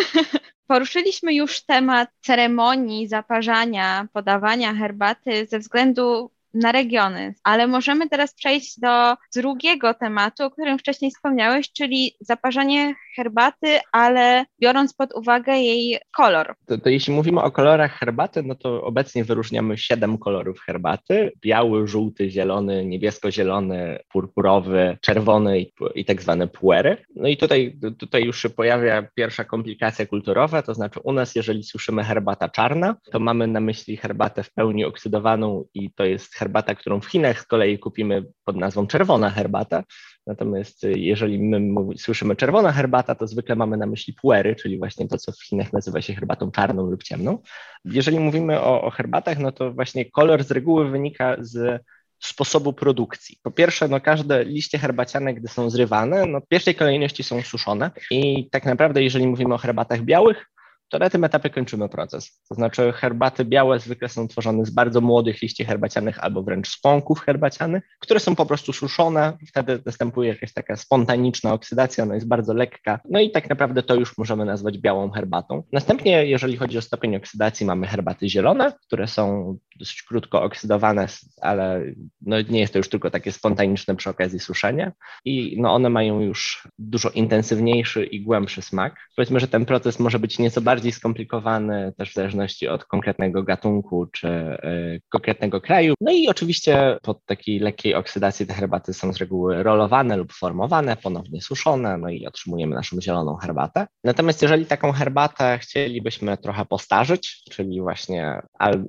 Poruszyliśmy 0.67 1.35
już 1.35 1.61
temat 1.61 2.11
ceremonii 2.21 3.09
zaparzania, 3.09 4.09
podawania 4.13 4.75
herbaty 4.75 5.47
ze 5.47 5.59
względu 5.59 6.31
na 6.55 6.73
regiony. 6.73 7.35
Ale 7.45 7.67
możemy 7.67 8.09
teraz 8.09 8.35
przejść 8.35 8.81
do 8.81 9.17
drugiego 9.35 9.95
tematu, 9.95 10.45
o 10.45 10.51
którym 10.51 10.79
wcześniej 10.79 11.11
wspomniałeś, 11.11 11.73
czyli 11.73 12.17
zaparzanie 12.21 12.95
herbaty, 13.17 13.79
ale 13.93 14.45
biorąc 14.61 14.95
pod 14.95 15.15
uwagę 15.15 15.59
jej 15.59 15.99
kolor. 16.17 16.55
To, 16.67 16.79
to 16.79 16.89
jeśli 16.89 17.15
mówimy 17.15 17.43
o 17.43 17.51
kolorach 17.51 17.99
herbaty, 17.99 18.43
no 18.43 18.55
to 18.55 18.83
obecnie 18.83 19.25
wyróżniamy 19.25 19.79
siedem 19.79 20.19
kolorów 20.19 20.61
herbaty. 20.61 21.33
Biały, 21.41 21.89
żółty, 21.89 22.31
zielony, 22.31 22.85
niebiesko-zielony, 22.85 23.99
purpurowy, 24.13 24.99
czerwony 25.01 25.61
i, 25.61 25.73
i 25.95 26.05
tak 26.05 26.23
zwane 26.23 26.49
puery. 26.49 26.97
No 27.17 27.29
i 27.29 27.37
tutaj, 27.37 27.79
tutaj 27.99 28.25
już 28.25 28.43
się 28.43 28.51
pojawia 28.51 29.03
pierwsza 29.15 29.45
komplikacja 29.45 30.07
kulturowa, 30.07 30.63
to 30.63 30.75
znaczy 30.75 31.01
u 31.01 31.13
nas, 31.13 31.35
jeżeli 31.35 31.65
słyszymy 31.65 32.05
herbata 32.05 32.49
czarna, 32.49 32.97
to 33.13 33.19
mamy 33.19 33.47
na 33.47 33.61
myśli 33.61 33.97
herbatę 33.97 34.43
w 34.43 34.53
pełni 34.53 34.85
oksydowaną 34.85 35.65
i 35.75 35.91
to 35.93 36.05
jest 36.05 36.35
herbata, 36.41 36.75
którą 36.75 37.01
w 37.01 37.07
Chinach 37.07 37.41
z 37.41 37.47
kolei 37.47 37.79
kupimy 37.79 38.25
pod 38.45 38.57
nazwą 38.57 38.87
czerwona 38.87 39.31
herbata. 39.31 39.85
Natomiast 40.27 40.83
jeżeli 40.83 41.39
my 41.39 41.61
słyszymy 41.97 42.37
czerwona 42.37 42.73
herbata, 42.73 43.15
to 43.15 43.27
zwykle 43.27 43.57
mamy 43.57 43.77
na 43.77 43.87
myśli 43.87 44.15
puery, 44.23 44.57
czyli 44.57 44.79
właśnie 44.79 45.09
to, 45.09 45.19
co 45.19 45.33
w 45.33 45.45
Chinach 45.45 45.73
nazywa 45.73 46.01
się 46.01 46.15
herbatą 46.15 46.51
czarną 46.51 46.91
lub 46.91 47.03
ciemną. 47.03 47.39
Jeżeli 47.85 48.19
mówimy 48.19 48.61
o, 48.61 48.83
o 48.83 48.91
herbatach, 48.91 49.39
no 49.39 49.53
to 49.53 49.73
właśnie 49.73 50.11
kolor 50.11 50.45
z 50.45 50.51
reguły 50.51 50.91
wynika 50.91 51.37
z 51.39 51.83
sposobu 52.19 52.73
produkcji. 52.73 53.37
Po 53.43 53.51
pierwsze, 53.51 53.89
no 53.89 54.01
każde 54.01 54.45
liście 54.45 54.79
herbaciane, 54.79 55.35
gdy 55.35 55.49
są 55.49 55.71
zrywane, 55.71 56.27
no 56.27 56.41
w 56.41 56.49
pierwszej 56.49 56.75
kolejności 56.75 57.23
są 57.23 57.43
suszone 57.43 57.91
i 58.11 58.51
tak 58.51 58.65
naprawdę, 58.65 59.03
jeżeli 59.03 59.27
mówimy 59.27 59.55
o 59.55 59.59
herbatach 59.59 60.03
białych, 60.03 60.47
to 60.91 60.99
na 60.99 61.11
tym 61.11 61.25
etapie 61.25 61.51
kończymy 61.51 61.89
proces. 61.89 62.41
To 62.49 62.55
znaczy 62.55 62.93
herbaty 62.93 63.45
białe 63.45 63.79
zwykle 63.79 64.09
są 64.09 64.29
tworzone 64.29 64.65
z 64.65 64.71
bardzo 64.71 65.01
młodych 65.01 65.43
liści 65.43 65.65
herbacianych 65.65 66.25
albo 66.25 66.43
wręcz 66.43 66.69
spąków 66.69 67.21
herbacianych, 67.21 67.85
które 68.01 68.21
są 68.21 68.37
po 68.37 68.47
prostu 68.47 68.73
suszone, 68.73 69.33
wtedy 69.49 69.83
następuje 69.87 70.29
jakaś 70.29 70.53
taka 70.53 70.77
spontaniczna 70.77 71.53
oksydacja, 71.53 72.05
ona 72.05 72.15
jest 72.15 72.29
bardzo 72.29 72.55
lekka, 72.55 73.01
no 73.11 73.21
i 73.21 73.31
tak 73.31 73.51
naprawdę 73.51 73.83
to 73.83 73.95
już 73.95 74.19
możemy 74.19 74.45
nazwać 74.45 74.79
białą 74.79 75.11
herbatą. 75.11 75.63
Następnie, 75.73 76.27
jeżeli 76.27 76.57
chodzi 76.57 76.79
o 76.79 76.83
stopień 76.83 77.17
oksydacji, 77.17 77.67
mamy 77.67 77.87
herbaty 77.87 78.29
zielone, 78.29 78.73
które 78.87 79.07
są 79.07 79.57
dosyć 79.81 80.03
krótko 80.03 80.43
oksydowane, 80.43 81.07
ale 81.41 81.83
no 82.21 82.37
nie 82.49 82.61
jest 82.61 82.73
to 82.73 82.79
już 82.79 82.89
tylko 82.89 83.11
takie 83.11 83.33
spontaniczne 83.33 83.97
przy 83.97 84.11
okazji 84.11 84.41
suszenia 84.41 84.93
i 85.25 85.57
no 85.61 85.75
one 85.75 85.91
mają 85.91 86.21
już 86.21 86.69
dużo 86.79 87.11
intensywniejszy 87.11 88.05
i 88.05 88.23
głębszy 88.23 88.63
smak. 88.63 88.97
Powiedzmy, 89.17 89.41
że 89.41 89.49
ten 89.49 89.65
proces 89.65 89.99
może 89.99 90.19
być 90.19 90.39
nieco 90.39 90.61
bardziej 90.61 90.93
skomplikowany 90.93 91.93
też 91.97 92.11
w 92.11 92.15
zależności 92.15 92.69
od 92.69 92.85
konkretnego 92.85 93.43
gatunku 93.43 94.07
czy 94.07 94.29
y, 94.29 95.03
konkretnego 95.09 95.61
kraju. 95.61 95.95
No 96.01 96.13
i 96.13 96.29
oczywiście 96.29 96.99
pod 97.03 97.25
takiej 97.27 97.59
lekkiej 97.59 97.95
oksydacji 97.95 98.47
te 98.47 98.55
herbaty 98.55 98.95
są 98.95 99.13
z 99.13 99.17
reguły 99.17 99.63
rolowane 99.63 100.17
lub 100.17 100.33
formowane, 100.33 100.97
ponownie 100.97 101.43
suszone, 101.43 101.99
no 101.99 102.11
i 102.11 102.27
otrzymujemy 102.27 102.75
naszą 102.75 103.01
zieloną 103.01 103.37
herbatę. 103.37 103.87
Natomiast 104.05 104.43
jeżeli 104.43 104.67
taką 104.67 104.93
herbatę 104.93 105.59
chcielibyśmy 105.59 106.37
trochę 106.37 106.65
postarzyć, 106.65 107.43
czyli 107.51 107.81
właśnie, 107.81 108.43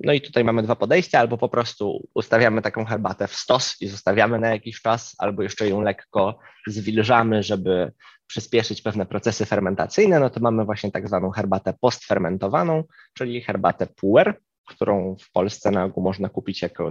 no 0.04 0.12
i 0.12 0.20
tutaj 0.20 0.44
mamy 0.44 0.62
dwa 0.62 0.76
podejścia, 0.82 1.20
albo 1.20 1.38
po 1.38 1.48
prostu 1.48 2.08
ustawiamy 2.14 2.62
taką 2.62 2.84
herbatę 2.84 3.28
w 3.28 3.34
stos 3.34 3.76
i 3.80 3.88
zostawiamy 3.88 4.38
na 4.38 4.48
jakiś 4.50 4.80
czas, 4.80 5.14
albo 5.18 5.42
jeszcze 5.42 5.68
ją 5.68 5.80
lekko 5.80 6.38
zwilżamy, 6.66 7.42
żeby 7.42 7.92
przyspieszyć 8.26 8.82
pewne 8.82 9.06
procesy 9.06 9.46
fermentacyjne, 9.46 10.20
no 10.20 10.30
to 10.30 10.40
mamy 10.40 10.64
właśnie 10.64 10.90
tak 10.90 11.08
zwaną 11.08 11.30
herbatę 11.30 11.74
postfermentowaną, 11.80 12.84
czyli 13.14 13.40
herbatę 13.40 13.86
puer, 13.86 14.40
którą 14.68 15.16
w 15.20 15.32
Polsce 15.32 15.70
na 15.70 15.84
ogół 15.84 16.04
można 16.04 16.28
kupić 16.28 16.62
jako 16.62 16.90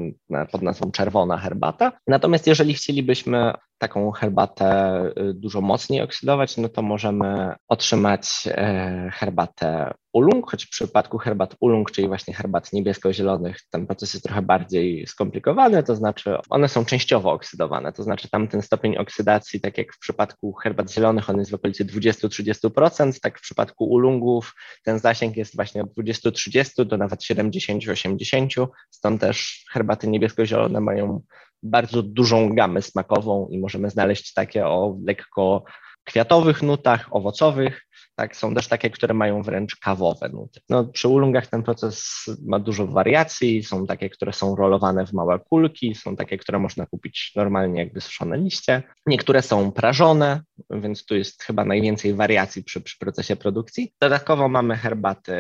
pod 0.52 0.62
nazwą 0.62 0.92
czerwona 0.92 1.38
herbata. 1.38 1.92
Natomiast 2.08 2.48
jeżeli 2.48 2.74
chcielibyśmy 2.74 3.54
taką 3.78 4.12
herbatę 4.12 5.02
y, 5.30 5.34
dużo 5.34 5.62
mocniej 5.62 6.02
oksydować, 6.02 6.58
no 6.58 6.70
to 6.70 6.82
możemy 6.82 7.56
otrzymać 7.68 8.28
e, 8.48 9.10
herbatę 9.14 9.94
ulung, 10.14 10.52
choć 10.52 10.66
w 10.66 10.70
przypadku 10.70 11.18
herbat 11.18 11.56
ulung, 11.60 11.92
czyli 11.92 12.08
właśnie 12.08 12.34
herbat 12.34 12.74
niebiesko-zielonych, 12.74 13.58
ten 13.70 13.88
proces 13.88 14.14
jest 14.14 14.26
trochę 14.26 14.42
bardziej 14.42 15.08
skomplikowany, 15.08 15.84
to 15.84 15.96
znaczy 15.96 16.38
one 16.50 16.70
są 16.70 16.86
częściowo 16.86 17.32
oksydowane, 17.32 17.94
to 17.94 18.04
znaczy 18.04 18.30
tam 18.30 18.48
ten 18.48 18.62
stopień 18.62 18.98
oksydacji, 18.98 19.62
tak 19.62 19.78
jak 19.78 19.94
w 19.94 20.00
przypadku 20.00 20.54
herbat 20.54 20.92
zielonych, 20.92 21.30
on 21.30 21.40
jest 21.40 21.52
w 21.52 21.54
okolicy 21.54 21.86
20-30%, 21.86 23.20
tak 23.22 23.40
w 23.40 23.42
przypadku 23.42 23.86
ulungów 23.86 24.56
ten 24.84 25.00
zasięg 25.00 25.38
jest 25.38 25.56
właśnie 25.56 25.84
od 25.84 25.90
20-30 25.94 26.86
do 26.86 26.98
nawet 26.98 27.20
70-80, 27.22 28.68
stąd 28.90 29.22
też 29.22 29.66
herbaty 29.72 30.08
niebiesko-zielone 30.08 30.82
mają 30.82 31.22
bardzo 31.64 32.04
dużą 32.04 32.56
gamę 32.56 32.82
smakową 32.82 33.48
i 33.52 33.60
możemy 33.60 33.90
znaleźć 33.90 34.34
takie 34.34 34.68
o 34.68 34.98
lekko 35.06 35.64
kwiatowych 36.04 36.62
nutach, 36.62 37.08
owocowych, 37.12 37.88
tak, 38.22 38.36
są 38.36 38.56
też 38.56 38.68
takie, 38.68 38.90
które 38.90 39.14
mają 39.14 39.42
wręcz 39.42 39.76
kawowe 39.76 40.30
nuty. 40.30 40.60
No, 40.70 40.84
przy 40.86 41.08
ulungach 41.08 41.48
ten 41.48 41.64
proces 41.64 42.26
ma 42.46 42.60
dużo 42.60 42.88
wariacji, 42.88 43.64
są 43.64 43.88
takie, 43.88 44.10
które 44.10 44.34
są 44.34 44.56
rolowane 44.56 45.06
w 45.06 45.14
małe 45.14 45.40
kulki, 45.40 45.96
są 45.96 46.16
takie, 46.16 46.38
które 46.38 46.60
można 46.60 46.86
kupić 46.86 47.32
normalnie 47.36 47.80
jakby 47.80 48.02
suszone 48.02 48.38
liście. 48.38 48.84
Niektóre 49.06 49.42
są 49.42 49.72
prażone, 49.72 50.42
więc 50.70 51.06
tu 51.06 51.16
jest 51.16 51.44
chyba 51.44 51.66
najwięcej 51.66 52.14
wariacji 52.14 52.64
przy, 52.64 52.82
przy 52.82 53.00
procesie 53.00 53.36
produkcji. 53.36 53.94
Dodatkowo 54.02 54.50
mamy 54.50 54.76
herbaty 54.76 55.34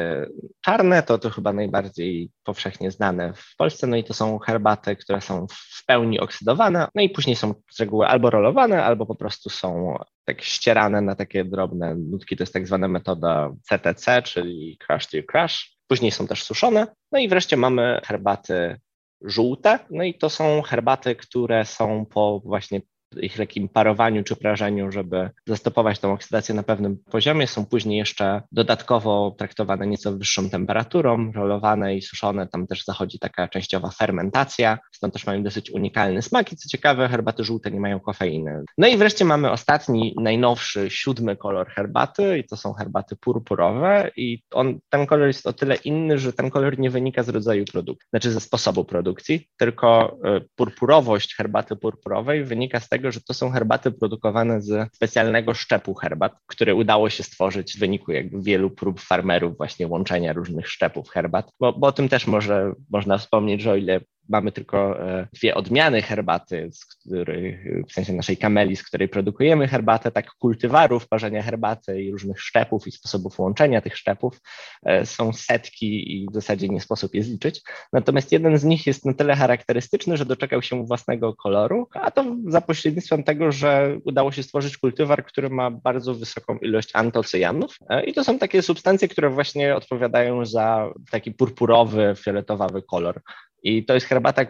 czarne, 0.61 1.03
to 1.03 1.17
to 1.17 1.29
chyba 1.29 1.53
najbardziej 1.53 2.31
powszechnie 2.43 2.91
znane 2.91 3.33
w 3.33 3.55
Polsce, 3.57 3.87
no 3.87 3.97
i 3.97 4.03
to 4.03 4.13
są 4.13 4.39
herbaty, 4.39 4.95
które 4.95 5.21
są 5.21 5.47
w 5.49 5.85
pełni 5.85 6.19
oksydowane, 6.19 6.87
no 6.95 7.01
i 7.01 7.09
później 7.09 7.35
są 7.35 7.53
z 7.71 7.79
reguły 7.79 8.07
albo 8.07 8.29
rolowane, 8.29 8.83
albo 8.83 9.05
po 9.05 9.15
prostu 9.15 9.49
są 9.49 9.97
tak 10.25 10.41
ścierane 10.41 11.01
na 11.01 11.15
takie 11.15 11.45
drobne 11.45 11.95
nutki. 11.95 12.37
To 12.37 12.43
jest 12.43 12.53
tak 12.53 12.67
zwana 12.71 12.87
metoda 12.87 13.51
CTC, 13.63 14.21
czyli 14.21 14.77
crush 14.77 15.07
to 15.07 15.17
crush. 15.31 15.77
Później 15.87 16.11
są 16.11 16.27
też 16.27 16.43
suszone. 16.43 16.87
No 17.11 17.19
i 17.19 17.29
wreszcie 17.29 17.57
mamy 17.57 18.01
herbaty 18.05 18.79
żółte. 19.21 19.79
No 19.89 20.03
i 20.03 20.13
to 20.13 20.29
są 20.29 20.61
herbaty, 20.61 21.15
które 21.15 21.65
są 21.65 22.05
po 22.05 22.41
właśnie 22.45 22.81
ich 23.21 23.37
lekkim 23.37 23.69
parowaniu 23.69 24.23
czy 24.23 24.35
prażeniu, 24.35 24.91
żeby 24.91 25.29
zastopować 25.47 25.99
tą 25.99 26.13
oksydacji 26.13 26.55
na 26.55 26.63
pewnym 26.63 26.97
poziomie, 26.97 27.47
są 27.47 27.65
później 27.65 27.97
jeszcze 27.97 28.41
dodatkowo 28.51 29.35
traktowane 29.37 29.87
nieco 29.87 30.17
wyższą 30.17 30.49
temperaturą, 30.49 31.31
rolowane 31.31 31.95
i 31.95 32.01
suszone. 32.01 32.47
Tam 32.47 32.67
też 32.67 32.85
zachodzi 32.85 33.19
taka 33.19 33.47
częściowa 33.47 33.89
fermentacja, 33.89 34.79
stąd 34.91 35.13
też 35.13 35.25
mają 35.25 35.43
dosyć 35.43 35.71
unikalny 35.71 36.21
smak 36.21 36.51
i 36.53 36.55
co 36.55 36.69
ciekawe, 36.69 37.07
herbaty 37.07 37.43
żółte 37.43 37.71
nie 37.71 37.79
mają 37.79 37.99
kofeiny. 37.99 38.63
No 38.77 38.87
i 38.87 38.97
wreszcie 38.97 39.25
mamy 39.25 39.51
ostatni, 39.51 40.15
najnowszy, 40.21 40.89
siódmy 40.89 41.35
kolor 41.35 41.67
herbaty 41.67 42.37
i 42.37 42.43
to 42.43 42.57
są 42.57 42.73
herbaty 42.73 43.15
purpurowe 43.15 44.11
i 44.15 44.43
on, 44.51 44.79
ten 44.89 45.05
kolor 45.05 45.27
jest 45.27 45.47
o 45.47 45.53
tyle 45.53 45.75
inny, 45.75 46.17
że 46.19 46.33
ten 46.33 46.49
kolor 46.49 46.79
nie 46.79 46.89
wynika 46.89 47.23
z 47.23 47.29
rodzaju 47.29 47.65
produkcji, 47.65 48.07
znaczy 48.09 48.31
ze 48.31 48.39
sposobu 48.39 48.85
produkcji, 48.85 49.47
tylko 49.57 50.17
e, 50.23 50.41
purpurowość 50.55 51.35
herbaty 51.35 51.75
purpurowej 51.75 52.43
wynika 52.43 52.79
z 52.79 52.89
tego, 52.89 53.00
tego, 53.01 53.11
że 53.11 53.21
to 53.21 53.33
są 53.33 53.49
herbaty 53.49 53.91
produkowane 53.91 54.61
ze 54.61 54.87
specjalnego 54.93 55.53
szczepu 55.53 55.93
herbat, 55.93 56.33
które 56.47 56.75
udało 56.75 57.09
się 57.09 57.23
stworzyć 57.23 57.73
w 57.73 57.79
wyniku 57.79 58.11
jakby 58.11 58.41
wielu 58.41 58.69
prób 58.69 58.99
farmerów 58.99 59.57
właśnie 59.57 59.87
łączenia 59.87 60.33
różnych 60.33 60.69
szczepów 60.69 61.09
herbat, 61.09 61.51
bo, 61.59 61.73
bo 61.73 61.87
o 61.87 61.91
tym 61.91 62.09
też 62.09 62.27
może, 62.27 62.73
można 62.89 63.17
wspomnieć, 63.17 63.61
że 63.61 63.71
o 63.71 63.75
ile 63.75 64.01
mamy 64.31 64.51
tylko 64.51 64.99
e, 64.99 65.27
dwie 65.33 65.55
odmiany 65.55 66.01
herbaty, 66.01 66.69
z 66.71 66.85
których, 66.85 67.65
w 67.89 67.93
sensie 67.93 68.13
naszej 68.13 68.37
kameli, 68.37 68.75
z 68.75 68.83
której 68.83 69.09
produkujemy 69.09 69.67
herbatę, 69.67 70.11
tak 70.11 70.31
kultywarów 70.31 71.07
parzenia 71.07 71.43
herbaty 71.43 72.01
i 72.01 72.11
różnych 72.11 72.41
szczepów 72.41 72.87
i 72.87 72.91
sposobów 72.91 73.39
łączenia 73.39 73.81
tych 73.81 73.97
szczepów 73.97 74.41
e, 74.83 75.05
są 75.05 75.33
setki 75.33 76.21
i 76.21 76.27
w 76.29 76.33
zasadzie 76.33 76.69
nie 76.69 76.81
sposób 76.81 77.15
je 77.15 77.23
zliczyć. 77.23 77.61
Natomiast 77.93 78.31
jeden 78.31 78.57
z 78.57 78.63
nich 78.63 78.87
jest 78.87 79.05
na 79.05 79.13
tyle 79.13 79.35
charakterystyczny, 79.35 80.17
że 80.17 80.25
doczekał 80.25 80.61
się 80.61 80.85
własnego 80.85 81.33
koloru, 81.35 81.87
a 81.93 82.11
to 82.11 82.35
za 82.47 82.61
pośrednictwem 82.61 83.23
tego, 83.23 83.51
że 83.51 83.97
udało 84.05 84.31
się 84.31 84.43
stworzyć 84.43 84.77
kultywar, 84.77 85.25
który 85.25 85.49
ma 85.49 85.71
bardzo 85.71 86.15
wysoką 86.15 86.57
ilość 86.57 86.89
antocyjanów 86.93 87.77
e, 87.89 88.03
i 88.03 88.13
to 88.13 88.23
są 88.23 88.39
takie 88.39 88.61
substancje, 88.61 89.07
które 89.07 89.29
właśnie 89.29 89.75
odpowiadają 89.75 90.45
za 90.45 90.89
taki 91.11 91.31
purpurowy, 91.31 92.13
fioletowawy 92.17 92.81
kolor 92.81 93.21
i 93.63 93.85
to 93.85 93.93
jest 93.93 94.05
herbata, 94.05 94.41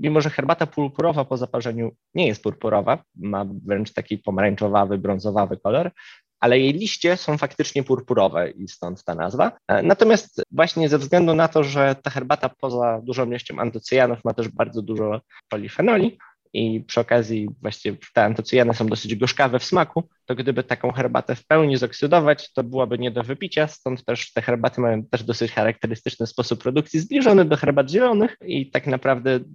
mimo 0.00 0.20
że 0.20 0.30
herbata 0.30 0.66
purpurowa 0.66 1.24
po 1.24 1.36
zaparzeniu 1.36 1.92
nie 2.14 2.26
jest 2.26 2.42
purpurowa, 2.42 3.04
ma 3.16 3.46
wręcz 3.66 3.92
taki 3.92 4.18
pomarańczowawy, 4.18 4.98
brązowawy 4.98 5.56
kolor, 5.56 5.90
ale 6.40 6.58
jej 6.58 6.72
liście 6.72 7.16
są 7.16 7.38
faktycznie 7.38 7.82
purpurowe 7.82 8.50
i 8.50 8.68
stąd 8.68 9.04
ta 9.04 9.14
nazwa. 9.14 9.52
E, 9.68 9.82
natomiast 9.82 10.42
właśnie 10.50 10.88
ze 10.88 10.98
względu 10.98 11.34
na 11.34 11.48
to, 11.48 11.64
że 11.64 11.96
ta 12.02 12.10
herbata 12.10 12.48
poza 12.48 13.00
dużą 13.02 13.26
ilością 13.26 13.58
antocyjanów 13.58 14.18
ma 14.24 14.34
też 14.34 14.48
bardzo 14.48 14.82
dużo 14.82 15.20
polifenoli, 15.48 16.18
i 16.52 16.80
przy 16.80 17.00
okazji 17.00 17.48
właściwie 17.62 17.98
te 18.14 18.24
antocyjany 18.24 18.74
są 18.74 18.86
dosyć 18.86 19.14
gorzkawe 19.14 19.58
w 19.58 19.64
smaku, 19.64 20.08
to 20.26 20.34
gdyby 20.34 20.64
taką 20.64 20.92
herbatę 20.92 21.34
w 21.34 21.46
pełni 21.46 21.76
zoksydować, 21.76 22.52
to 22.52 22.64
byłaby 22.64 22.98
nie 22.98 23.10
do 23.10 23.22
wypicia, 23.22 23.66
stąd 23.66 24.04
też 24.04 24.32
te 24.32 24.42
herbaty 24.42 24.80
mają 24.80 25.04
też 25.04 25.22
dosyć 25.22 25.52
charakterystyczny 25.52 26.26
sposób 26.26 26.62
produkcji 26.62 27.00
zbliżony 27.00 27.44
do 27.44 27.56
herbat 27.56 27.90
zielonych 27.90 28.36
i 28.46 28.70
tak 28.70 28.86
naprawdę 28.86 29.30
mm, 29.30 29.46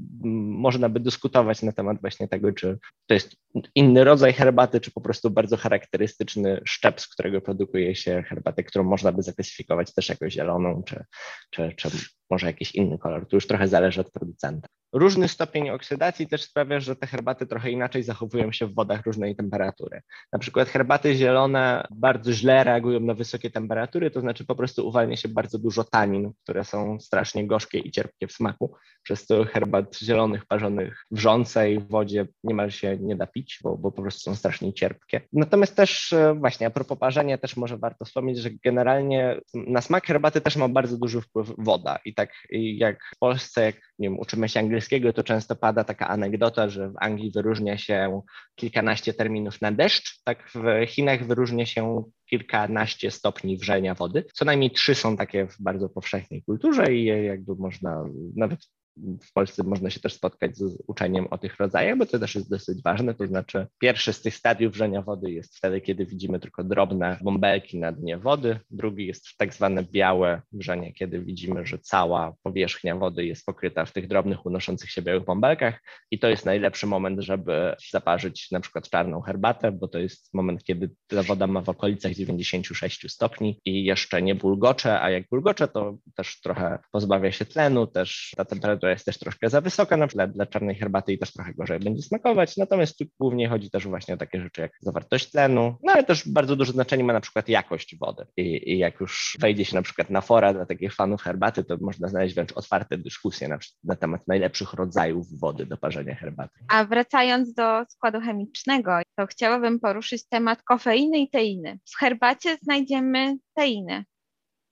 można 0.50 0.90
by 0.90 1.00
dyskutować 1.00 1.62
na 1.62 1.72
temat 1.72 2.02
właśnie 2.02 2.28
tego, 2.28 2.52
czy 2.52 2.78
to 3.08 3.14
jest 3.14 3.36
inny 3.76 4.04
rodzaj 4.04 4.34
herbaty, 4.34 4.80
czy 4.80 4.92
po 4.92 5.02
prostu 5.02 5.30
bardzo 5.30 5.58
charakterystyczny 5.58 6.62
szczep, 6.66 7.02
z 7.02 7.08
którego 7.08 7.42
produkuje 7.42 7.96
się 7.96 8.24
herbatę, 8.28 8.64
którą 8.64 8.84
można 8.84 9.12
by 9.12 9.24
zaklasyfikować 9.24 9.94
też 9.94 10.10
jako 10.10 10.30
zieloną, 10.30 10.84
czy, 10.84 11.04
czy, 11.50 11.74
czy 11.78 11.90
może 12.30 12.48
jakiś 12.48 12.76
inny 12.76 12.98
kolor. 12.98 13.28
To 13.28 13.38
już 13.38 13.48
trochę 13.48 13.68
zależy 13.68 14.02
od 14.02 14.12
producenta. 14.12 14.68
Różny 14.96 15.28
stopień 15.28 15.70
oksydacji 15.70 16.28
też 16.28 16.44
sprawia, 16.44 16.80
że 16.80 16.96
te 16.96 17.08
herbaty 17.08 17.46
trochę 17.48 17.72
inaczej 17.72 18.04
zachowują 18.04 18.52
się 18.52 18.68
w 18.68 18.74
wodach 18.74 19.06
różnej 19.06 19.36
temperatury. 19.36 20.02
Na 20.34 20.40
przykład 20.40 20.70
herbaty 20.70 21.16
zielone 21.16 21.88
bardzo 21.92 22.34
źle 22.34 22.64
reagują 22.64 23.00
na 23.00 23.14
wysokie 23.14 23.52
temperatury, 23.52 24.12
to 24.12 24.22
znaczy 24.22 24.46
po 24.46 24.56
prostu 24.56 24.88
uwalnia 24.88 25.16
się 25.16 25.30
bardzo 25.30 25.60
dużo 25.60 25.84
tanin, 25.84 26.32
które 26.44 26.64
są 26.64 27.00
strasznie 27.00 27.48
gorzkie 27.48 27.80
i 27.80 27.92
cierpkie 27.92 28.28
w 28.28 28.32
smaku, 28.32 28.76
przez 29.04 29.26
co 29.26 29.46
herbat 29.46 29.98
zielonych 29.98 30.46
parzonych 30.46 31.06
w 31.12 31.90
wodzie 31.90 32.28
niemal 32.44 32.72
się 32.72 32.98
nie 32.98 33.16
da 33.16 33.28
pić, 33.28 33.60
bo, 33.64 33.78
bo 33.78 33.92
po 33.92 34.02
prostu 34.02 34.20
są 34.22 34.36
strasznie 34.36 34.74
cierpkie. 34.74 35.22
Natomiast 35.34 35.76
też 35.76 36.14
e, 36.14 36.34
właśnie 36.34 36.68
a 36.68 36.70
propos 36.70 37.00
parzenia 37.00 37.38
też 37.38 37.58
może 37.58 37.78
warto 37.78 38.06
wspomnieć, 38.06 38.38
że 38.38 38.50
generalnie 38.64 39.42
na 39.54 39.82
smak 39.82 40.08
herbaty 40.08 40.42
też 40.42 40.56
ma 40.56 40.70
bardzo 40.70 40.98
duży 40.98 41.22
wpływ 41.22 41.52
woda 41.58 42.00
i 42.06 42.14
tak 42.14 42.30
jak 42.52 43.00
w 43.16 43.20
Polsce, 43.20 43.66
jak 43.66 43.76
nie 44.00 44.10
wiem, 44.10 44.20
uczymy 44.20 44.50
się 44.50 44.60
angielskiego, 44.60 45.14
to 45.14 45.24
często 45.24 45.56
pada 45.56 45.84
taka 45.84 46.08
anegdota, 46.08 46.70
że 46.70 46.90
w 46.90 46.96
Anglii 47.00 47.32
wyróżnia 47.32 47.78
się 47.78 48.22
kilkanaście 48.56 49.14
terminów 49.14 49.62
na 49.62 49.72
deszcz, 49.72 50.22
tak 50.24 50.50
w 50.56 50.88
Chinach 50.88 51.28
wyróżnia 51.28 51.66
się 51.66 52.04
kilkanaście 52.30 53.12
stopni 53.12 53.58
wrzenia 53.58 53.94
wody. 53.94 54.26
Co 54.34 54.46
najmniej 54.46 54.72
trzy 54.72 54.96
są 54.96 55.18
takie 55.18 55.48
w 55.48 55.56
bardzo 55.60 55.90
powszechnej 55.90 56.44
kulturze 56.44 56.94
i 56.94 57.06
jakby 57.06 57.56
można 57.56 58.04
nawet 58.36 58.60
w 58.98 59.34
Polsce 59.34 59.64
można 59.64 59.90
się 59.90 60.00
też 60.00 60.14
spotkać 60.14 60.58
z 60.58 60.84
uczeniem 60.88 61.28
o 61.32 61.38
tych 61.38 61.58
rodzajach, 61.58 61.98
bo 61.98 62.06
to 62.06 62.20
też 62.20 62.36
jest 62.36 62.50
dosyć 62.50 62.84
ważne. 62.84 63.14
To 63.14 63.28
znaczy, 63.28 63.68
pierwszy 63.80 64.14
z 64.14 64.22
tych 64.22 64.36
stadiów 64.36 64.74
wrzenia 64.74 65.02
wody 65.02 65.32
jest 65.32 65.58
wtedy, 65.58 65.82
kiedy 65.82 66.06
widzimy 66.06 66.40
tylko 66.40 66.64
drobne 66.64 67.18
bąbelki 67.22 67.80
na 67.80 67.92
dnie 67.92 68.18
wody. 68.18 68.60
Drugi 68.72 69.08
jest 69.08 69.26
tak 69.38 69.54
zwane 69.54 69.84
białe 69.84 70.42
wrzenie, 70.52 70.94
kiedy 70.94 71.20
widzimy, 71.20 71.66
że 71.66 71.80
cała 71.80 72.34
powierzchnia 72.44 72.96
wody 72.96 73.26
jest 73.26 73.46
pokryta 73.46 73.86
w 73.86 73.94
tych 73.94 74.08
drobnych, 74.08 74.46
unoszących 74.46 74.92
się 74.92 75.02
białych 75.02 75.26
bąbelkach. 75.26 75.82
I 76.12 76.20
to 76.20 76.30
jest 76.30 76.46
najlepszy 76.46 76.88
moment, 76.88 77.20
żeby 77.20 77.76
zaparzyć 77.92 78.52
na 78.52 78.60
przykład 78.60 78.90
czarną 78.90 79.22
herbatę, 79.22 79.72
bo 79.72 79.88
to 79.88 80.00
jest 80.00 80.34
moment, 80.34 80.64
kiedy 80.64 80.90
ta 81.08 81.24
woda 81.24 81.48
ma 81.48 81.62
w 81.62 81.70
okolicach 81.70 82.14
96 82.14 83.12
stopni 83.12 83.60
i 83.66 83.84
jeszcze 83.84 84.22
nie 84.22 84.36
bulgocze, 84.36 85.02
a 85.02 85.10
jak 85.10 85.24
bulgocze, 85.32 85.68
to 85.68 85.98
też 86.16 86.42
trochę 86.42 86.80
pozbawia 86.92 87.32
się 87.32 87.46
tlenu, 87.46 87.88
też 87.88 88.34
ta 88.38 88.46
temperatura 88.46 88.85
która 88.86 88.94
jest 88.94 89.06
też 89.06 89.18
troszkę 89.18 89.50
za 89.50 89.62
wysoka 89.62 89.98
na 89.98 90.08
przykład 90.08 90.32
dla 90.32 90.46
czarnej 90.46 90.76
herbaty 90.76 91.14
i 91.14 91.18
też 91.18 91.34
trochę 91.34 91.54
gorzej 91.54 91.80
będzie 91.80 92.02
smakować. 92.02 92.58
Natomiast 92.58 92.98
tu 92.98 93.06
głównie 93.20 93.50
chodzi 93.50 93.70
też 93.70 93.88
właśnie 93.88 94.14
o 94.14 94.18
takie 94.18 94.42
rzeczy 94.42 94.62
jak 94.62 94.72
zawartość 94.82 95.32
tlenu, 95.32 95.76
no 95.84 95.94
ale 95.94 96.04
też 96.04 96.30
bardzo 96.30 96.56
duże 96.56 96.72
znaczenie 96.72 97.04
ma 97.04 97.14
na 97.14 97.22
przykład 97.22 97.50
jakość 97.50 97.98
wody. 97.98 98.26
I, 98.38 98.72
i 98.72 98.78
jak 98.78 99.00
już 99.00 99.38
wejdzie 99.40 99.66
się 99.66 99.76
na 99.76 99.82
przykład 99.82 100.10
na 100.10 100.22
fora 100.22 100.54
dla 100.54 100.66
takich 100.66 100.94
fanów 100.94 101.22
herbaty, 101.22 101.64
to 101.64 101.78
można 101.82 102.08
znaleźć 102.08 102.36
wręcz 102.36 102.52
otwarte 102.52 102.98
dyskusje 102.98 103.48
na, 103.48 103.58
na 103.84 103.96
temat 103.96 104.28
najlepszych 104.28 104.74
rodzajów 104.74 105.40
wody 105.40 105.66
do 105.66 105.78
parzenia 105.78 106.16
herbaty. 106.16 106.60
A 106.68 106.86
wracając 106.86 107.54
do 107.54 107.86
składu 107.90 108.22
chemicznego, 108.22 108.92
to 109.16 109.28
chciałabym 109.28 109.80
poruszyć 109.80 110.28
temat 110.28 110.64
kofeiny 110.64 111.18
i 111.20 111.30
teiny. 111.30 111.80
W 111.86 111.98
herbacie 111.98 112.58
znajdziemy 112.62 113.38
teinę. 113.56 114.04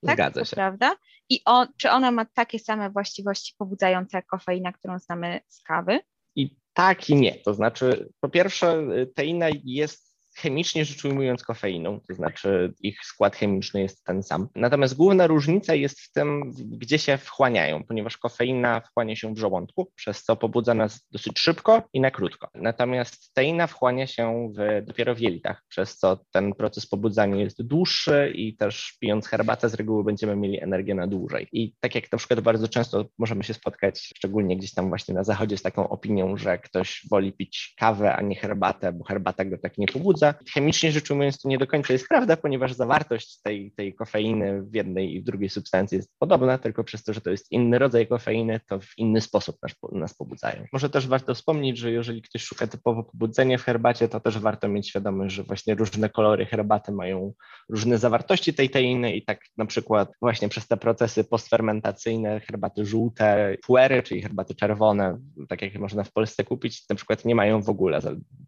Tak, 0.06 0.16
Zgadza 0.16 0.46
się. 0.46 0.56
prawda? 0.56 0.96
I 1.34 1.42
on, 1.46 1.68
czy 1.78 1.90
ona 1.90 2.12
ma 2.12 2.26
takie 2.26 2.60
same 2.60 2.90
właściwości 2.90 3.54
pobudzające 3.58 4.18
jak 4.18 4.26
kofeina, 4.26 4.72
którą 4.72 5.00
znamy 5.00 5.40
z 5.48 5.64
kawy? 5.64 6.00
I 6.36 6.56
tak 6.74 7.10
i 7.10 7.16
nie. 7.16 7.36
To 7.36 7.54
znaczy, 7.54 8.10
po 8.20 8.30
pierwsze, 8.30 8.84
teina 9.16 9.48
jest 9.64 10.13
chemicznie 10.36 10.86
rzecz 10.86 11.06
ujmując 11.06 11.44
kofeiną, 11.44 12.00
to 12.08 12.14
znaczy 12.14 12.74
ich 12.80 13.00
skład 13.04 13.36
chemiczny 13.36 13.82
jest 13.82 14.04
ten 14.04 14.24
sam. 14.24 14.48
Natomiast 14.56 14.96
główna 14.96 15.28
różnica 15.28 15.76
jest 15.76 16.00
w 16.02 16.12
tym, 16.12 16.52
gdzie 16.58 17.00
się 17.00 17.18
wchłaniają, 17.18 17.84
ponieważ 17.84 18.18
kofeina 18.18 18.82
wchłania 18.82 19.16
się 19.16 19.34
w 19.34 19.38
żołądku, 19.38 19.92
przez 19.96 20.24
co 20.24 20.36
pobudza 20.36 20.74
nas 20.74 21.08
dosyć 21.12 21.40
szybko 21.40 21.84
i 21.94 22.02
na 22.02 22.12
krótko. 22.12 22.50
Natomiast 22.56 23.34
teina 23.34 23.68
wchłania 23.68 24.08
się 24.08 24.50
w, 24.58 24.86
dopiero 24.86 25.16
w 25.16 25.20
jelitach, 25.20 25.64
przez 25.68 25.98
co 25.98 26.20
ten 26.32 26.54
proces 26.54 26.88
pobudzania 26.88 27.36
jest 27.36 27.64
dłuższy 27.64 28.32
i 28.36 28.58
też 28.58 28.98
pijąc 29.00 29.28
herbatę 29.28 29.70
z 29.70 29.74
reguły 29.74 30.04
będziemy 30.04 30.36
mieli 30.36 30.64
energię 30.64 30.96
na 30.96 31.08
dłużej. 31.08 31.48
I 31.52 31.74
tak 31.80 31.96
jak 31.96 32.12
na 32.12 32.18
przykład 32.18 32.40
bardzo 32.40 32.68
często 32.68 33.06
możemy 33.18 33.44
się 33.44 33.54
spotkać, 33.54 34.00
szczególnie 34.16 34.58
gdzieś 34.58 34.74
tam 34.74 34.90
właśnie 34.90 35.14
na 35.14 35.24
zachodzie 35.24 35.58
z 35.58 35.62
taką 35.62 35.90
opinią, 35.90 36.38
że 36.38 36.58
ktoś 36.58 37.08
woli 37.12 37.34
pić 37.34 37.74
kawę, 37.80 38.16
a 38.16 38.22
nie 38.22 38.36
herbatę, 38.36 38.94
bo 38.94 39.04
herbata 39.04 39.46
go 39.46 39.58
tak 39.58 39.78
nie 39.78 39.88
pobudza, 39.88 40.23
Chemicznie 40.54 40.92
rzecz 40.92 41.12
ujmując, 41.12 41.42
to 41.42 41.50
nie 41.50 41.58
do 41.58 41.68
końca 41.68 41.94
jest 41.94 42.08
prawda, 42.08 42.38
ponieważ 42.38 42.74
zawartość 42.74 43.42
tej, 43.42 43.72
tej 43.72 43.94
kofeiny 43.96 44.64
w 44.64 44.76
jednej 44.76 45.16
i 45.16 45.22
w 45.22 45.24
drugiej 45.24 45.50
substancji 45.50 45.96
jest 45.96 46.10
podobna, 46.20 46.58
tylko 46.58 46.84
przez 46.84 47.04
to, 47.04 47.14
że 47.14 47.22
to 47.22 47.32
jest 47.32 47.52
inny 47.52 47.80
rodzaj 47.80 48.08
kofeiny, 48.08 48.60
to 48.68 48.80
w 48.80 48.98
inny 48.98 49.22
sposób 49.22 49.58
nas, 49.62 49.72
nas 49.92 50.14
pobudzają. 50.14 50.66
Może 50.74 50.90
też 50.90 51.08
warto 51.08 51.36
wspomnieć, 51.36 51.78
że 51.78 51.92
jeżeli 51.92 52.22
ktoś 52.22 52.44
szuka 52.44 52.68
typowo 52.68 53.04
pobudzenia 53.04 53.58
w 53.58 53.64
herbacie, 53.64 54.08
to 54.08 54.20
też 54.20 54.40
warto 54.40 54.68
mieć 54.68 54.90
świadomość, 54.90 55.36
że 55.36 55.44
właśnie 55.44 55.76
różne 55.76 56.10
kolory 56.10 56.46
herbaty 56.46 56.92
mają 56.92 57.34
różne 57.70 57.98
zawartości 57.98 58.54
tej 58.54 58.70
teiny 58.70 59.16
i 59.16 59.26
tak 59.26 59.40
na 59.58 59.66
przykład 59.66 60.12
właśnie 60.22 60.50
przez 60.50 60.68
te 60.68 60.78
procesy 60.78 61.24
postfermentacyjne 61.24 62.40
herbaty 62.40 62.86
żółte, 62.86 63.56
puery, 63.66 64.04
czyli 64.04 64.22
herbaty 64.22 64.56
czerwone, 64.56 65.20
tak 65.50 65.62
jak 65.62 65.76
można 65.76 66.04
w 66.04 66.12
Polsce 66.12 66.44
kupić, 66.44 66.90
na 66.90 66.96
przykład 66.96 67.26
nie 67.26 67.36
mają 67.36 67.62
w 67.62 67.70
ogóle 67.70 68.02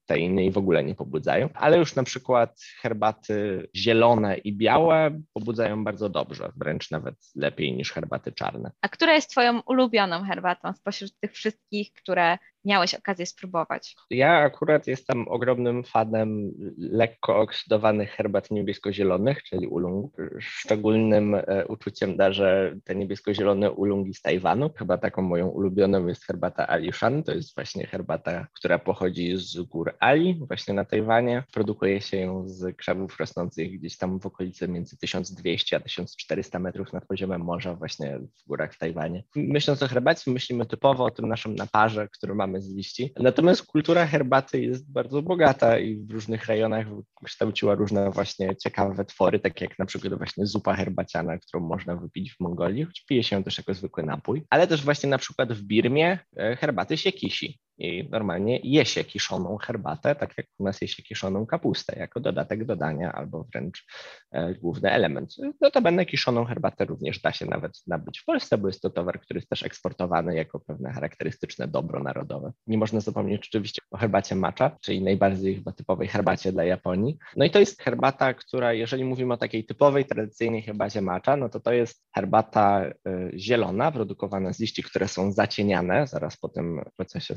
teiny 0.06 0.46
i 0.46 0.52
w 0.52 0.58
ogóle 0.58 0.84
nie 0.84 0.96
pobudzają 0.96 1.50
ale 1.54 1.78
już 1.78 1.96
na 1.96 2.04
przykład 2.04 2.62
herbaty 2.82 3.68
zielone 3.76 4.38
i 4.38 4.54
białe 4.54 5.22
pobudzają 5.34 5.84
bardzo 5.84 6.10
dobrze, 6.10 6.52
wręcz 6.56 6.92
nawet 6.92 7.16
lepiej 7.36 7.74
niż 7.74 7.92
herbaty 7.92 8.32
czarne. 8.32 8.72
A 8.82 8.90
która 8.90 9.14
jest 9.14 9.30
Twoją 9.30 9.62
ulubioną 9.66 10.24
herbatą 10.24 10.74
spośród 10.74 11.20
tych 11.20 11.32
wszystkich, 11.34 11.94
które 11.94 12.38
miałeś 12.66 12.96
okazję 12.96 13.26
spróbować? 13.26 13.96
Ja 14.10 14.32
akurat 14.32 14.88
jestem 14.88 15.28
ogromnym 15.28 15.84
fanem 15.84 16.52
lekko 16.78 17.40
oksydowanych 17.40 18.10
herbat 18.10 18.52
niebiesko-zielonych, 18.52 19.44
czyli 19.44 19.68
ulung. 19.68 20.16
Szczególnym 20.40 21.36
e, 21.36 21.66
uczuciem 21.68 22.18
darzę 22.18 22.76
te 22.84 22.96
niebiesko-zielone 22.96 23.72
ulungi 23.72 24.14
z 24.14 24.22
Tajwanu. 24.22 24.70
Chyba 24.78 24.98
taką 24.98 25.22
moją 25.22 25.48
ulubioną 25.48 26.08
jest 26.08 26.26
herbata 26.26 26.68
Alishan. 26.68 27.24
To 27.24 27.32
jest 27.32 27.56
właśnie 27.56 27.88
herbata, 27.88 28.48
która 28.54 28.80
pochodzi 28.80 29.38
z 29.38 29.62
gór 29.62 29.96
Ali, 30.00 30.42
właśnie 30.48 30.74
na 30.74 30.86
Tajwanie. 30.86 31.44
Produkuje 31.54 32.02
się 32.02 32.18
ją 32.18 32.50
z 32.50 32.78
krzewów 32.78 33.20
rosnących 33.20 33.72
gdzieś 33.72 33.98
tam 33.98 34.20
w 34.20 34.26
okolicy 34.26 34.68
między 34.68 34.98
1200 34.98 35.76
a 35.76 35.80
1400 35.80 36.60
metrów 36.60 36.94
nad 36.94 37.06
poziomem 37.06 37.42
morza, 37.42 37.76
właśnie 37.76 38.20
w 38.20 38.48
górach 38.48 38.74
w 38.74 38.78
Tajwanie. 38.78 39.24
Myśląc 39.36 39.84
o 39.84 39.88
herbacie, 39.88 40.32
myślimy 40.32 40.66
typowo 40.66 41.06
o 41.06 41.12
tym 41.12 41.28
naszym 41.28 41.56
naparze, 41.56 42.08
który 42.08 42.36
mamy 42.36 42.55
z 42.62 42.76
liści. 42.76 43.14
Natomiast 43.20 43.66
kultura 43.66 44.06
herbaty 44.08 44.62
jest 44.62 44.92
bardzo 44.92 45.22
bogata 45.22 45.80
i 45.80 45.96
w 45.96 46.12
różnych 46.12 46.46
rejonach 46.46 46.88
kształciła 47.26 47.76
różne 47.76 48.12
właśnie 48.12 48.56
ciekawe 48.56 49.06
twory, 49.06 49.40
takie 49.40 49.66
jak 49.66 49.80
na 49.80 49.86
przykład 49.86 50.14
właśnie 50.14 50.46
zupa 50.46 50.76
herbaciana, 50.76 51.38
którą 51.38 51.64
można 51.64 51.96
wypić 51.96 52.34
w 52.34 52.40
Mongolii, 52.40 52.84
choć 52.84 53.06
pije 53.10 53.24
się 53.24 53.44
też 53.44 53.58
jako 53.58 53.74
zwykły 53.74 54.04
napój, 54.04 54.44
ale 54.50 54.68
też 54.68 54.84
właśnie 54.84 55.10
na 55.10 55.18
przykład 55.18 55.54
w 55.54 55.62
Birmie 55.62 56.20
e, 56.38 56.56
herbaty 56.56 56.98
się 56.98 57.12
kisi 57.12 57.60
i 57.78 58.10
normalnie 58.12 58.60
je 58.64 58.86
się 58.86 59.04
kiszoną 59.04 59.58
herbatę, 59.58 60.16
tak 60.16 60.34
jak 60.38 60.48
u 60.60 60.64
nas 60.64 60.82
je 60.82 60.88
się 60.88 61.04
kiszoną 61.04 61.46
kapustę, 61.46 62.00
jako 62.00 62.20
dodatek 62.20 62.66
do 62.66 62.76
dania 62.76 63.14
albo 63.14 63.44
wręcz 63.44 63.86
e, 64.32 64.54
główny 64.54 64.92
element. 64.92 65.36
Notabene 65.62 66.06
kiszoną 66.06 66.46
herbatę 66.46 66.86
również 66.86 67.22
da 67.22 67.32
się 67.32 67.46
nawet 67.46 67.72
nabyć 67.88 68.20
w 68.20 68.26
Polsce, 68.26 68.58
bo 68.58 68.68
jest 68.68 68.82
to 68.82 68.90
towar, 68.90 69.22
który 69.22 69.38
jest 69.38 69.50
też 69.50 69.64
eksportowany 69.64 70.36
jako 70.36 70.60
pewne 70.60 70.94
charakterystyczne 70.94 71.68
dobro 71.68 72.04
narodowe. 72.04 72.52
Nie 72.68 72.78
można 72.78 73.00
zapomnieć 73.00 73.48
oczywiście 73.48 73.82
o 73.92 73.98
herbacie 73.98 74.36
matcha, 74.36 74.78
czyli 74.82 75.04
najbardziej 75.04 75.56
chyba 75.56 75.72
typowej 75.72 76.08
herbacie 76.08 76.52
dla 76.52 76.64
Japonii. 76.64 77.18
No 77.36 77.46
i 77.46 77.50
to 77.50 77.60
jest 77.60 77.82
herbata, 77.82 78.34
która, 78.34 78.74
jeżeli 78.74 79.04
mówimy 79.04 79.34
o 79.34 79.38
takiej 79.38 79.66
typowej, 79.66 80.06
tradycyjnej 80.06 80.62
herbacie 80.62 81.02
matcha, 81.02 81.38
no 81.38 81.50
to 81.50 81.60
to 81.60 81.74
jest 81.74 82.06
herbata 82.16 82.86
e, 82.86 82.92
zielona, 83.38 83.92
produkowana 83.92 84.54
z 84.54 84.60
liści, 84.60 84.84
które 84.84 85.08
są 85.08 85.32
zacieniane 85.32 86.08
zaraz 86.08 86.38
po 86.38 86.50
tym 86.50 86.82
procesie 86.98 87.36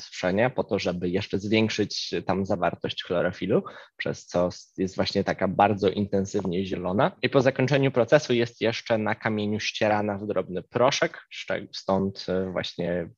po 0.55 0.65
to, 0.65 0.79
żeby 0.79 1.09
jeszcze 1.09 1.39
zwiększyć 1.39 2.15
tam 2.27 2.47
zawartość 2.47 3.05
chlorofilu, 3.05 3.63
przez 3.97 4.27
co 4.27 4.49
jest 4.79 4.97
właśnie 4.97 5.25
taka 5.25 5.49
bardzo 5.49 5.89
intensywnie 5.89 6.67
zielona. 6.67 7.13
I 7.23 7.29
po 7.29 7.41
zakończeniu 7.41 7.91
procesu 7.91 8.33
jest 8.33 8.61
jeszcze 8.61 8.99
na 8.99 9.15
kamieniu 9.15 9.61
ścierana 9.61 10.19
w 10.19 10.27
drobny 10.27 10.63
proszek, 10.63 11.27
stąd 11.73 12.27
e, 12.29 12.53
właśnie 12.53 13.09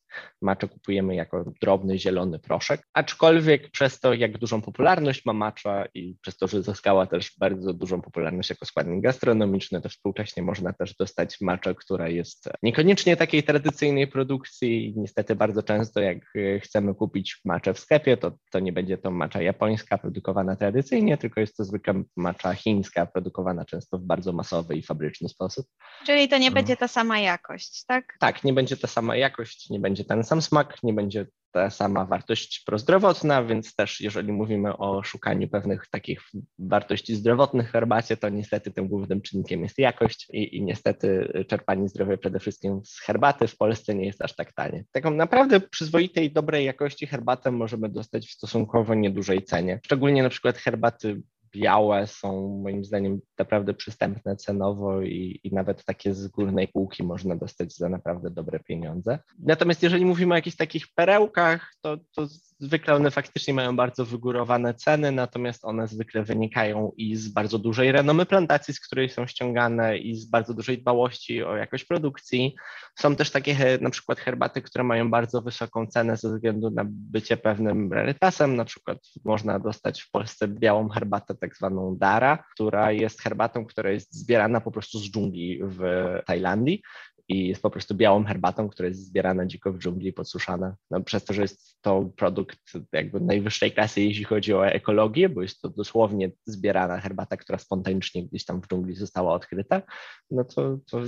Macze 0.42 0.68
kupujemy 0.68 1.14
jako 1.14 1.52
drobny, 1.60 1.98
zielony 1.98 2.38
proszek, 2.38 2.82
aczkolwiek 2.92 3.70
przez 3.70 4.00
to, 4.00 4.14
jak 4.14 4.38
dużą 4.38 4.62
popularność 4.62 5.24
ma 5.24 5.32
macza 5.32 5.86
i 5.94 6.16
przez 6.22 6.36
to, 6.36 6.46
że 6.46 6.62
zyskała 6.62 7.06
też 7.06 7.32
bardzo 7.38 7.74
dużą 7.74 8.02
popularność 8.02 8.50
jako 8.50 8.66
składnik 8.66 9.02
gastronomiczny, 9.02 9.80
to 9.80 9.88
współcześnie 9.88 10.42
można 10.42 10.72
też 10.72 10.94
dostać 10.94 11.40
maczę, 11.40 11.74
która 11.74 12.08
jest 12.08 12.48
niekoniecznie 12.62 13.16
takiej 13.16 13.42
tradycyjnej 13.42 14.08
produkcji. 14.08 14.94
Niestety 14.96 15.36
bardzo 15.36 15.62
często, 15.62 16.00
jak 16.00 16.18
chcemy 16.62 16.94
kupić 17.00 17.40
maczę 17.44 17.74
w 17.74 17.78
sklepie, 17.78 18.16
to, 18.16 18.32
to 18.50 18.60
nie 18.60 18.72
będzie 18.72 18.98
to 18.98 19.10
macza 19.10 19.42
japońska 19.42 19.98
produkowana 19.98 20.56
tradycyjnie, 20.56 21.18
tylko 21.18 21.40
jest 21.40 21.56
to 21.56 21.64
zwykła 21.64 21.94
macza 22.16 22.54
chińska 22.54 23.06
produkowana 23.06 23.64
często 23.64 23.98
w 23.98 24.02
bardzo 24.02 24.32
masowy 24.32 24.76
i 24.76 24.82
fabryczny 24.82 25.28
sposób. 25.28 25.66
Czyli 26.06 26.28
to 26.28 26.38
nie 26.38 26.50
będzie 26.50 26.76
ta 26.76 26.88
sama 26.88 27.18
jakość, 27.18 27.84
tak? 27.86 28.16
Tak, 28.20 28.44
nie 28.44 28.52
będzie 28.52 28.76
ta 28.76 28.88
sama 28.88 29.16
jakość, 29.16 29.70
nie 29.70 29.80
będzie 29.80 30.04
ten 30.04 30.24
sam 30.24 30.42
smak, 30.42 30.82
nie 30.82 30.92
będzie 30.92 31.26
ta 31.52 31.70
sama 31.70 32.04
wartość 32.04 32.62
prozdrowotna, 32.66 33.44
więc 33.44 33.74
też 33.74 34.00
jeżeli 34.00 34.32
mówimy 34.32 34.76
o 34.76 35.02
szukaniu 35.02 35.48
pewnych 35.48 35.86
takich 35.90 36.22
wartości 36.58 37.16
zdrowotnych 37.16 37.68
w 37.68 37.72
herbacie, 37.72 38.16
to 38.16 38.28
niestety 38.28 38.70
tym 38.70 38.88
głównym 38.88 39.22
czynnikiem 39.22 39.62
jest 39.62 39.78
jakość 39.78 40.26
i, 40.32 40.56
i 40.56 40.62
niestety 40.62 41.32
czerpanie 41.48 41.88
zdrowia 41.88 42.16
przede 42.16 42.38
wszystkim 42.38 42.80
z 42.84 43.00
herbaty 43.00 43.46
w 43.46 43.56
Polsce 43.56 43.94
nie 43.94 44.06
jest 44.06 44.22
aż 44.22 44.36
tak 44.36 44.52
tanie. 44.52 44.84
Taką 44.92 45.10
naprawdę 45.10 45.60
przyzwoitej, 45.60 46.32
dobrej 46.32 46.64
jakości 46.64 47.06
herbatę 47.06 47.50
możemy 47.50 47.88
dostać 47.88 48.26
w 48.28 48.32
stosunkowo 48.32 48.94
niedużej 48.94 49.42
cenie. 49.44 49.80
Szczególnie 49.84 50.22
na 50.22 50.28
przykład 50.28 50.56
herbaty 50.56 51.22
białe 51.52 52.06
są 52.06 52.58
moim 52.62 52.84
zdaniem 52.84 53.20
naprawdę 53.38 53.74
przystępne 53.74 54.36
cenowo 54.36 55.02
i, 55.02 55.40
i, 55.44 55.54
nawet 55.54 55.84
takie 55.84 56.14
z 56.14 56.28
górnej 56.28 56.68
półki 56.68 57.02
można 57.02 57.36
dostać 57.36 57.76
za 57.76 57.88
naprawdę 57.88 58.30
dobre 58.30 58.60
pieniądze. 58.60 59.18
Natomiast 59.38 59.82
jeżeli 59.82 60.04
mówimy 60.04 60.34
o 60.34 60.36
jakichś 60.36 60.56
takich 60.56 60.86
perełkach, 60.94 61.74
to, 61.80 61.96
to 62.14 62.26
zwykle 62.60 62.94
one 62.94 63.10
faktycznie 63.10 63.54
mają 63.54 63.76
bardzo 63.76 64.04
wygórowane 64.04 64.74
ceny, 64.74 65.12
natomiast 65.12 65.64
one 65.64 65.88
zwykle 65.88 66.22
wynikają 66.22 66.92
i 66.96 67.16
z 67.16 67.28
bardzo 67.28 67.58
dużej 67.58 67.92
renomy 67.92 68.26
plantacji, 68.26 68.74
z 68.74 68.80
której 68.80 69.08
są 69.08 69.26
ściągane 69.26 69.98
i 69.98 70.14
z 70.14 70.24
bardzo 70.24 70.54
dużej 70.54 70.78
dbałości 70.78 71.42
o 71.42 71.56
jakość 71.56 71.84
produkcji. 71.84 72.54
Są 72.98 73.16
też 73.16 73.30
takie 73.30 73.78
na 73.80 73.90
przykład 73.90 74.20
herbaty, 74.20 74.62
które 74.62 74.84
mają 74.84 75.10
bardzo 75.10 75.42
wysoką 75.42 75.86
cenę 75.86 76.16
ze 76.16 76.34
względu 76.34 76.70
na 76.70 76.82
bycie 76.86 77.36
pewnym 77.36 77.92
rarytasem. 77.92 78.56
Na 78.56 78.64
przykład 78.64 78.98
można 79.24 79.58
dostać 79.58 80.02
w 80.02 80.10
Polsce 80.10 80.48
białą 80.48 80.88
herbatę, 80.88 81.34
tak 81.34 81.56
zwaną 81.56 81.96
Dara, 81.96 82.44
która 82.52 82.92
jest 82.92 83.22
herbatą, 83.22 83.66
która 83.66 83.90
jest 83.90 84.14
zbierana 84.14 84.60
po 84.60 84.70
prostu 84.70 84.98
z 84.98 85.10
dżungli 85.10 85.60
w 85.62 85.80
Tajlandii 86.26 86.82
i 87.30 87.48
jest 87.48 87.62
po 87.62 87.70
prostu 87.70 87.94
białą 87.94 88.24
herbatą, 88.24 88.68
która 88.68 88.88
jest 88.88 89.06
zbierana 89.06 89.46
dziko 89.46 89.72
w 89.72 89.78
dżungli, 89.78 90.12
podsuszana. 90.12 90.76
No, 90.90 91.00
przez 91.00 91.24
to, 91.24 91.34
że 91.34 91.42
jest 91.42 91.82
to 91.82 92.10
produkt 92.16 92.58
jakby 92.92 93.20
najwyższej 93.20 93.72
klasy, 93.72 94.00
jeśli 94.00 94.24
chodzi 94.24 94.54
o 94.54 94.66
ekologię, 94.66 95.28
bo 95.28 95.42
jest 95.42 95.60
to 95.60 95.68
dosłownie 95.68 96.30
zbierana 96.46 97.00
herbata, 97.00 97.36
która 97.36 97.58
spontanicznie 97.58 98.26
gdzieś 98.26 98.44
tam 98.44 98.62
w 98.62 98.68
dżungli 98.68 98.94
została 98.94 99.34
odkryta, 99.34 99.82
no 100.30 100.44
to, 100.44 100.78
to 100.90 101.00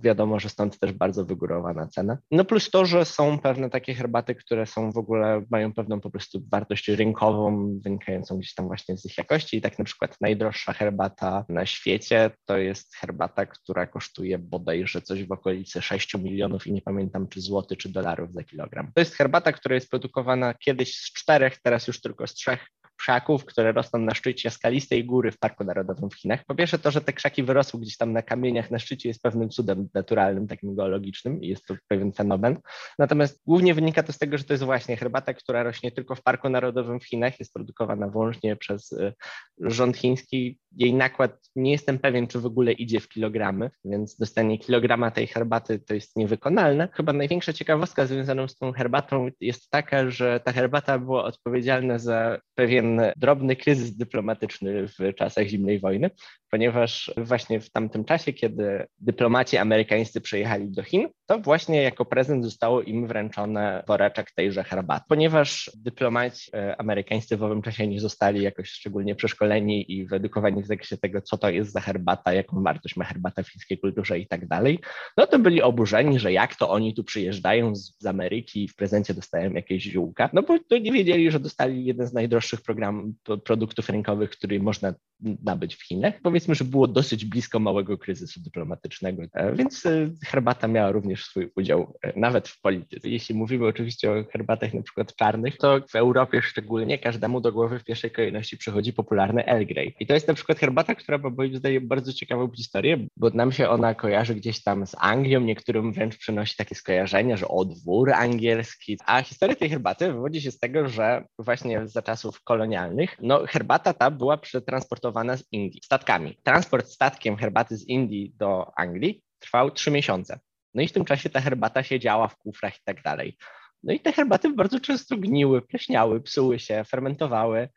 wiadomo, 0.00 0.40
że 0.40 0.48
stąd 0.48 0.78
też 0.78 0.92
bardzo 0.92 1.24
wygórowana 1.24 1.86
cena. 1.86 2.18
No 2.30 2.44
plus 2.44 2.70
to, 2.70 2.86
że 2.86 3.04
są 3.04 3.38
pewne 3.38 3.70
takie 3.70 3.94
herbaty, 3.94 4.34
które 4.34 4.66
są 4.66 4.92
w 4.92 4.98
ogóle, 4.98 5.42
mają 5.50 5.72
pewną 5.72 6.00
po 6.00 6.10
prostu 6.10 6.42
wartość 6.50 6.88
rynkową, 6.88 7.78
wynikającą 7.84 8.38
gdzieś 8.38 8.54
tam 8.54 8.66
właśnie 8.66 8.96
z 8.96 9.06
ich 9.06 9.18
jakości 9.18 9.56
i 9.56 9.60
tak 9.60 9.78
na 9.78 9.84
przykład 9.84 10.16
najdroższa 10.20 10.72
herbata 10.72 11.44
na 11.48 11.66
świecie 11.66 12.30
to 12.44 12.56
jest 12.56 12.96
herbata, 12.96 13.46
która 13.46 13.86
kosztuje 13.86 14.38
bodajże 14.38 15.02
coś 15.02 15.24
w 15.24 15.32
okolicy 15.32 15.57
okolicy 15.58 15.82
6 15.82 16.14
milionów 16.14 16.66
i 16.66 16.72
nie 16.72 16.82
pamiętam 16.82 17.28
czy 17.28 17.40
złoty, 17.40 17.76
czy 17.76 17.88
dolarów 17.88 18.32
za 18.32 18.44
kilogram. 18.44 18.92
To 18.94 19.00
jest 19.00 19.14
herbata, 19.14 19.52
która 19.52 19.74
jest 19.74 19.90
produkowana 19.90 20.54
kiedyś 20.54 20.98
z 20.98 21.12
czterech, 21.12 21.58
teraz 21.62 21.86
już 21.86 22.00
tylko 22.00 22.26
z 22.26 22.34
trzech 22.34 22.66
krzaków, 22.98 23.44
które 23.44 23.72
rosną 23.72 23.98
na 24.00 24.14
szczycie 24.14 24.50
skalistej 24.50 25.04
góry 25.04 25.32
w 25.32 25.38
Parku 25.38 25.64
Narodowym 25.64 26.10
w 26.10 26.14
Chinach. 26.14 26.44
Po 26.44 26.54
pierwsze 26.54 26.78
to, 26.78 26.90
że 26.90 27.00
te 27.00 27.12
krzaki 27.12 27.42
wyrosły 27.42 27.80
gdzieś 27.80 27.96
tam 27.96 28.12
na 28.12 28.22
kamieniach 28.22 28.70
na 28.70 28.78
szczycie 28.78 29.08
jest 29.08 29.22
pewnym 29.22 29.48
cudem 29.50 29.88
naturalnym, 29.94 30.46
takim 30.46 30.74
geologicznym 30.74 31.42
i 31.42 31.48
jest 31.48 31.66
to 31.66 31.74
pewien 31.88 32.12
fenomen. 32.12 32.56
Natomiast 32.98 33.42
głównie 33.46 33.74
wynika 33.74 34.02
to 34.02 34.12
z 34.12 34.18
tego, 34.18 34.38
że 34.38 34.44
to 34.44 34.52
jest 34.52 34.64
właśnie 34.64 34.96
herbata, 34.96 35.34
która 35.34 35.62
rośnie 35.62 35.92
tylko 35.92 36.14
w 36.14 36.22
Parku 36.22 36.48
Narodowym 36.48 37.00
w 37.00 37.04
Chinach, 37.04 37.38
jest 37.38 37.52
produkowana 37.52 38.08
wyłącznie 38.08 38.56
przez 38.56 38.92
y, 38.92 39.12
rząd 39.60 39.96
chiński. 39.96 40.58
Jej 40.76 40.94
nakład 40.94 41.50
nie 41.56 41.72
jestem 41.72 41.98
pewien, 41.98 42.26
czy 42.26 42.40
w 42.40 42.46
ogóle 42.46 42.72
idzie 42.72 43.00
w 43.00 43.08
kilogramy, 43.08 43.70
więc 43.84 44.16
dostanie 44.16 44.58
kilograma 44.58 45.10
tej 45.10 45.26
herbaty 45.26 45.78
to 45.78 45.94
jest 45.94 46.16
niewykonalne. 46.16 46.88
Chyba 46.92 47.12
największa 47.12 47.52
ciekawostka 47.52 48.06
związana 48.06 48.48
z 48.48 48.56
tą 48.56 48.72
herbatą 48.72 49.28
jest 49.40 49.70
taka, 49.70 50.10
że 50.10 50.40
ta 50.40 50.52
herbata 50.52 50.98
była 50.98 51.24
odpowiedzialna 51.24 51.98
za 51.98 52.40
pewien 52.54 52.87
drobny 53.16 53.56
kryzys 53.56 53.96
dyplomatyczny 53.96 54.88
w 54.88 55.14
czasach 55.14 55.46
zimnej 55.46 55.80
wojny, 55.80 56.10
ponieważ 56.50 57.12
właśnie 57.16 57.60
w 57.60 57.70
tamtym 57.70 58.04
czasie, 58.04 58.32
kiedy 58.32 58.86
dyplomaci 58.98 59.56
amerykańscy 59.56 60.20
przyjechali 60.20 60.70
do 60.70 60.82
Chin, 60.82 61.08
to 61.26 61.38
właśnie 61.38 61.82
jako 61.82 62.04
prezent 62.04 62.44
zostało 62.44 62.82
im 62.82 63.06
wręczone 63.06 63.84
woreczek 63.86 64.30
tejże 64.30 64.64
herbaty. 64.64 65.04
Ponieważ 65.08 65.70
dyplomaci 65.76 66.50
e, 66.54 66.80
amerykańscy 66.80 67.36
w 67.36 67.42
owym 67.42 67.62
czasie 67.62 67.86
nie 67.86 68.00
zostali 68.00 68.42
jakoś 68.42 68.68
szczególnie 68.70 69.14
przeszkoleni 69.14 69.92
i 69.92 70.06
wyedukowani 70.06 70.62
w 70.62 70.66
zakresie 70.66 70.96
tego, 70.96 71.22
co 71.22 71.38
to 71.38 71.50
jest 71.50 71.72
za 71.72 71.80
herbata, 71.80 72.32
jaką 72.32 72.62
wartość 72.62 72.96
ma 72.96 73.04
herbata 73.04 73.42
w 73.42 73.48
chińskiej 73.48 73.78
kulturze 73.78 74.18
i 74.18 74.26
tak 74.26 74.48
dalej, 74.48 74.78
no 75.16 75.26
to 75.26 75.38
byli 75.38 75.62
oburzeni, 75.62 76.18
że 76.18 76.32
jak 76.32 76.56
to 76.56 76.70
oni 76.70 76.94
tu 76.94 77.04
przyjeżdżają 77.04 77.76
z, 77.76 77.96
z 77.98 78.06
Ameryki 78.06 78.64
i 78.64 78.68
w 78.68 78.76
prezencie 78.76 79.14
dostają 79.14 79.52
jakieś 79.52 79.82
ziółka, 79.82 80.30
no 80.32 80.42
bo 80.42 80.58
to 80.68 80.78
nie 80.78 80.92
wiedzieli, 80.92 81.30
że 81.30 81.40
dostali 81.40 81.84
jeden 81.84 82.06
z 82.06 82.12
najdroższych 82.12 82.62
program, 82.62 83.14
produktów 83.44 83.88
rynkowych, 83.88 84.30
który 84.30 84.60
można 84.60 84.94
nabyć 85.20 85.76
w 85.76 85.82
Chinach. 85.82 86.14
Powiedzmy, 86.38 86.54
że 86.54 86.64
było 86.64 86.86
dosyć 86.86 87.24
blisko 87.24 87.58
małego 87.58 87.98
kryzysu 87.98 88.40
dyplomatycznego, 88.40 89.22
e, 89.32 89.52
więc 89.52 89.86
e, 89.86 90.10
herbata 90.24 90.68
miała 90.68 90.92
również 90.92 91.24
swój 91.24 91.50
udział 91.56 91.98
e, 92.02 92.20
nawet 92.20 92.48
w 92.48 92.60
polityce. 92.60 93.08
Jeśli 93.08 93.34
mówimy 93.34 93.66
oczywiście 93.66 94.12
o 94.12 94.24
herbatach 94.32 94.74
na 94.74 94.82
przykład 94.82 95.16
czarnych, 95.16 95.56
to 95.56 95.80
w 95.90 95.96
Europie 95.96 96.42
szczególnie 96.42 96.98
każdemu 96.98 97.40
do 97.40 97.52
głowy 97.52 97.78
w 97.78 97.84
pierwszej 97.84 98.10
kolejności 98.10 98.56
przychodzi 98.56 98.92
popularny 98.92 99.46
Earl 99.46 99.66
Grey. 99.66 99.94
I 100.00 100.06
to 100.06 100.14
jest 100.14 100.28
na 100.28 100.34
przykład 100.34 100.58
herbata, 100.58 100.94
która 100.94 101.18
ma 101.18 101.30
moim 101.30 101.56
zdaniem 101.56 101.88
bardzo 101.88 102.12
ciekawą 102.12 102.50
historię, 102.56 103.06
bo 103.16 103.30
nam 103.30 103.52
się 103.52 103.68
ona 103.68 103.94
kojarzy 103.94 104.34
gdzieś 104.34 104.62
tam 104.62 104.86
z 104.86 104.96
Anglią, 104.98 105.40
niektórym 105.40 105.92
wręcz 105.92 106.16
przynosi 106.16 106.56
takie 106.56 106.74
skojarzenia, 106.74 107.36
że 107.36 107.48
o 107.48 107.64
dwór 107.64 108.12
angielski. 108.12 108.98
A 109.06 109.22
historia 109.22 109.56
tej 109.56 109.68
herbaty 109.68 110.12
wywodzi 110.12 110.40
się 110.40 110.50
z 110.50 110.58
tego, 110.58 110.88
że 110.88 111.24
właśnie 111.38 111.88
za 111.88 112.02
czasów 112.02 112.42
kolonialnych, 112.42 113.16
no 113.22 113.46
herbata 113.46 113.92
ta 113.92 114.10
była 114.10 114.36
przetransportowana 114.36 115.36
z 115.36 115.44
Indii 115.52 115.80
statkami. 115.84 116.27
Transport 116.42 116.88
statkiem 116.88 117.36
herbaty 117.36 117.76
z 117.76 117.88
Indii 117.88 118.32
do 118.36 118.78
Anglii 118.78 119.22
trwał 119.38 119.70
trzy 119.70 119.90
miesiące. 119.90 120.40
No 120.74 120.82
i 120.82 120.88
w 120.88 120.92
tym 120.92 121.04
czasie 121.04 121.30
ta 121.30 121.40
herbata 121.40 121.82
siedziała 121.82 122.28
w 122.28 122.36
kufrach 122.36 122.76
i 122.76 122.82
tak 122.84 123.02
dalej. 123.02 123.36
No 123.82 123.92
i 123.92 124.00
te 124.00 124.12
herbaty 124.12 124.50
bardzo 124.50 124.80
często 124.80 125.16
gniły, 125.16 125.62
pleśniały, 125.62 126.20
psuły 126.20 126.58
się, 126.58 126.84
fermentowały. 126.84 127.68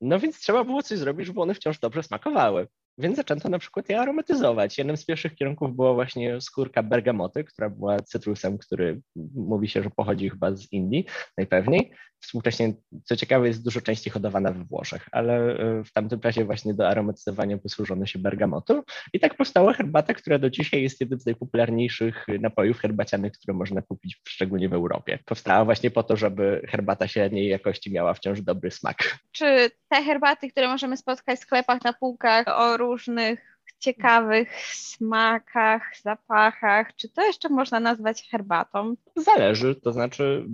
No 0.00 0.18
więc 0.18 0.40
trzeba 0.40 0.64
było 0.64 0.82
coś 0.82 0.98
zrobić, 0.98 1.26
żeby 1.26 1.40
one 1.40 1.54
wciąż 1.54 1.78
dobrze 1.78 2.02
smakowały. 2.02 2.68
Więc 2.98 3.16
zaczęto 3.16 3.48
na 3.48 3.58
przykład 3.58 3.88
je 3.88 4.00
aromatyzować. 4.00 4.78
Jednym 4.78 4.96
z 4.96 5.04
pierwszych 5.04 5.34
kierunków 5.34 5.76
była 5.76 5.94
właśnie 5.94 6.40
skórka 6.40 6.82
bergamoty, 6.82 7.44
która 7.44 7.70
była 7.70 8.00
cytrusem, 8.00 8.58
który 8.58 9.00
mówi 9.34 9.68
się, 9.68 9.82
że 9.82 9.90
pochodzi 9.90 10.30
chyba 10.30 10.56
z 10.56 10.72
Indii 10.72 11.06
najpewniej. 11.38 11.92
Współcześnie, 12.20 12.74
co 13.04 13.16
ciekawe, 13.16 13.46
jest 13.48 13.64
dużo 13.64 13.80
częściej 13.80 14.12
hodowana 14.12 14.52
we 14.52 14.64
Włoszech, 14.64 15.06
ale 15.12 15.58
e, 15.58 15.84
w 15.84 15.92
tamtym 15.92 16.20
czasie 16.20 16.44
właśnie 16.44 16.74
do 16.74 16.88
aromatyzowania 16.88 17.58
posłużono 17.58 18.06
się 18.06 18.18
bergamotu 18.18 18.82
i 19.12 19.20
tak 19.20 19.36
powstała 19.36 19.72
herbata, 19.72 20.14
która 20.14 20.38
do 20.38 20.50
dzisiaj 20.50 20.82
jest 20.82 21.00
jednym 21.00 21.20
z 21.20 21.26
najpopularniejszych 21.26 22.26
napojów 22.40 22.78
herbacianych, 22.78 23.32
które 23.32 23.54
można 23.54 23.82
kupić 23.82 24.20
szczególnie 24.28 24.68
w 24.68 24.72
Europie. 24.72 25.18
Powstała 25.24 25.64
właśnie 25.64 25.90
po 25.90 26.02
to, 26.02 26.16
żeby 26.16 26.66
herbata 26.68 27.08
średniej 27.08 27.48
jakości 27.48 27.92
miała 27.92 28.14
wciąż 28.14 28.40
dobry 28.40 28.70
smak. 28.70 29.18
Czy 29.32 29.70
te 29.88 30.02
herbaty, 30.02 30.50
które 30.50 30.68
możemy 30.68 30.96
spotkać 30.96 31.38
w 31.38 31.42
sklepach 31.42 31.84
na 31.84 31.92
półkach 31.92 32.44
różnych 32.82 33.58
ciekawych 33.78 34.48
smakach, 34.66 35.82
zapachach, 36.02 36.96
czy 36.96 37.08
to 37.08 37.22
jeszcze 37.26 37.48
można 37.48 37.80
nazwać 37.80 38.28
herbatą? 38.30 38.94
Zależy, 39.16 39.74
to 39.74 39.92
znaczy 39.92 40.46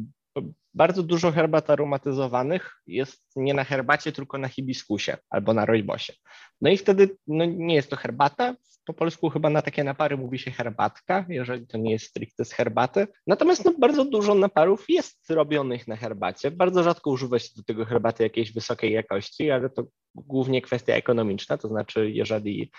bardzo 0.74 1.03
dużo 1.03 1.33
herbat 1.33 1.70
aromatyzowanych 1.70 2.83
jest 2.87 3.22
nie 3.37 3.55
na 3.55 3.64
herbacie, 3.64 4.12
tylko 4.12 4.38
na 4.38 4.48
hibiskusie 4.48 5.16
albo 5.31 5.55
na 5.55 5.66
rojbosie. 5.66 6.12
No 6.61 6.70
i 6.70 6.77
wtedy 6.77 7.16
no, 7.27 7.44
nie 7.44 7.74
jest 7.74 7.90
to 7.90 7.96
herbata. 7.96 8.55
Po 8.85 8.94
polsku 8.94 9.31
chyba 9.31 9.51
na 9.51 9.62
takie 9.62 9.85
napary 9.85 10.16
mówi 10.16 10.38
się 10.38 10.51
herbatka, 10.51 11.27
jeżeli 11.29 11.66
to 11.66 11.79
nie 11.79 11.92
jest 11.92 12.07
stricte 12.07 12.44
z 12.44 12.53
herbaty. 12.53 13.07
Natomiast 13.27 13.64
no, 13.64 13.74
bardzo 13.79 14.05
dużo 14.05 14.35
naparów 14.35 14.85
jest 14.88 15.31
robionych 15.31 15.88
na 15.88 15.96
herbacie. 15.96 16.51
Bardzo 16.51 16.83
rzadko 16.83 17.11
używa 17.11 17.38
się 17.38 17.48
do 17.57 17.62
tego 17.62 17.85
herbaty 17.85 18.22
jakiejś 18.22 18.53
wysokiej 18.53 18.92
jakości, 18.92 19.51
ale 19.51 19.70
to 19.70 19.85
głównie 20.14 20.62
kwestia 20.62 20.94
ekonomiczna, 20.94 21.59
to 21.59 21.68
znaczy 21.68 22.11
jeżeli 22.11 22.70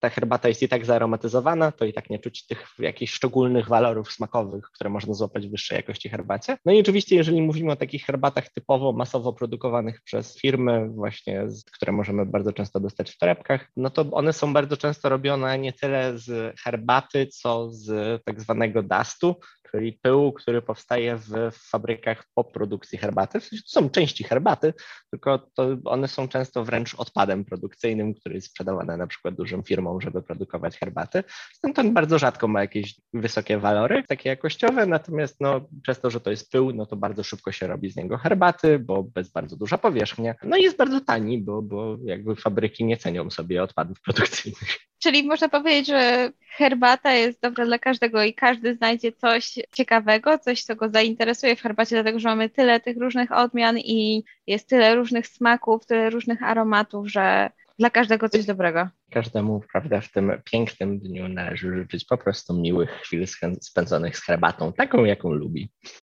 ta 0.00 0.08
herbata 0.08 0.48
jest 0.48 0.62
i 0.62 0.68
tak 0.68 0.84
zaaromatyzowana, 0.84 1.72
to 1.72 1.84
i 1.84 1.92
tak 1.92 2.10
nie 2.10 2.18
czuć 2.18 2.46
tych 2.46 2.66
jakichś 2.78 3.12
szczególnych 3.12 3.68
walorów 3.68 4.12
smakowych, 4.12 4.64
które 4.74 4.90
można 4.90 5.14
złapać 5.14 5.46
w 5.46 5.50
wyższej 5.50 5.76
jakości 5.76 6.08
herbacie. 6.08 6.58
No 6.64 6.72
i 6.72 6.80
oczywiście, 6.80 7.16
jeżeli 7.16 7.42
mówimy 7.42 7.72
o 7.72 7.76
takich 7.76 8.04
herbatach 8.04 8.48
typowo 8.48 8.92
masowo 8.92 9.32
produkowanych 9.32 10.00
przez 10.00 10.38
firmy, 10.40 10.88
właśnie, 10.88 11.46
które 11.72 11.92
możemy 11.92 12.26
bardzo 12.26 12.52
często 12.52 12.80
dostać 12.80 13.10
w 13.10 13.18
torebkach, 13.18 13.70
no 13.76 13.90
to 13.90 14.10
one 14.10 14.32
są 14.32 14.52
bardzo 14.52 14.76
często 14.76 15.08
robione 15.08 15.58
nie 15.58 15.72
tyle 15.72 16.18
z 16.18 16.60
herbaty, 16.60 17.26
co 17.26 17.70
z 17.70 18.22
tak 18.24 18.40
zwanego 18.40 18.82
dustu, 18.82 19.36
czyli 19.70 19.92
pyłu, 19.92 20.32
który 20.32 20.62
powstaje 20.62 21.16
w 21.16 21.52
fabrykach 21.70 22.24
po 22.34 22.44
produkcji 22.44 22.98
herbaty. 22.98 23.40
W 23.40 23.44
sensie 23.44 23.62
to 23.62 23.70
są 23.80 23.90
części 23.90 24.24
herbaty, 24.24 24.74
tylko 25.10 25.50
one 25.84 26.08
są 26.08 26.28
często 26.28 26.64
wręcz 26.64 26.94
odpadem 26.94 27.44
produkcyjnym, 27.44 28.14
który 28.14 28.34
jest 28.34 28.46
sprzedawany 28.46 28.96
na 28.96 29.06
przykład 29.06 29.34
dużym 29.34 29.62
firmom, 29.62 29.87
żeby 30.00 30.22
produkować 30.22 30.78
herbaty. 30.78 31.24
Stąd 31.52 31.78
on 31.78 31.94
bardzo 31.94 32.18
rzadko 32.18 32.48
ma 32.48 32.60
jakieś 32.60 32.94
wysokie 33.12 33.58
walory, 33.58 34.02
takie 34.08 34.28
jakościowe, 34.28 34.86
natomiast 34.86 35.40
no, 35.40 35.60
przez 35.82 36.00
to, 36.00 36.10
że 36.10 36.20
to 36.20 36.30
jest 36.30 36.50
pył, 36.50 36.72
no 36.72 36.86
to 36.86 36.96
bardzo 36.96 37.22
szybko 37.22 37.52
się 37.52 37.66
robi 37.66 37.90
z 37.90 37.96
niego 37.96 38.18
herbaty, 38.18 38.78
bo 38.78 39.02
bez 39.02 39.28
bardzo 39.28 39.56
duża 39.56 39.78
powierzchnia. 39.78 40.34
No 40.42 40.56
i 40.56 40.62
jest 40.62 40.76
bardzo 40.76 41.00
tani, 41.00 41.38
bo, 41.38 41.62
bo 41.62 41.96
jakby 42.04 42.36
fabryki 42.36 42.84
nie 42.84 42.96
cenią 42.96 43.30
sobie 43.30 43.62
odpadów 43.62 44.00
produkcyjnych. 44.00 44.78
Czyli 45.02 45.22
można 45.22 45.48
powiedzieć, 45.48 45.86
że 45.86 46.30
herbata 46.56 47.12
jest 47.12 47.42
dobra 47.42 47.66
dla 47.66 47.78
każdego 47.78 48.22
i 48.22 48.34
każdy 48.34 48.74
znajdzie 48.74 49.12
coś 49.12 49.54
ciekawego, 49.74 50.38
coś, 50.38 50.62
co 50.62 50.76
go 50.76 50.88
zainteresuje 50.88 51.56
w 51.56 51.62
herbacie, 51.62 51.96
dlatego 51.96 52.18
że 52.18 52.28
mamy 52.28 52.50
tyle 52.50 52.80
tych 52.80 52.96
różnych 52.96 53.32
odmian 53.32 53.78
i 53.78 54.24
jest 54.46 54.68
tyle 54.68 54.94
różnych 54.94 55.26
smaków, 55.26 55.86
tyle 55.86 56.10
różnych 56.10 56.42
aromatów, 56.42 57.08
że 57.08 57.50
dla 57.78 57.90
każdego 57.90 58.28
coś 58.28 58.44
dobrego. 58.44 58.88
Każdemu, 59.10 59.62
prawda, 59.72 60.00
w 60.00 60.12
tym 60.12 60.32
pięknym 60.44 60.98
dniu 60.98 61.28
należy 61.28 61.74
życzyć 61.74 62.04
po 62.04 62.18
prostu 62.18 62.60
miłych 62.60 62.90
chwil 62.90 63.26
spędzonych 63.60 64.16
z 64.16 64.24
herbatą, 64.24 64.72
taką, 64.72 65.04
jaką 65.04 65.32
lubi. 65.32 65.70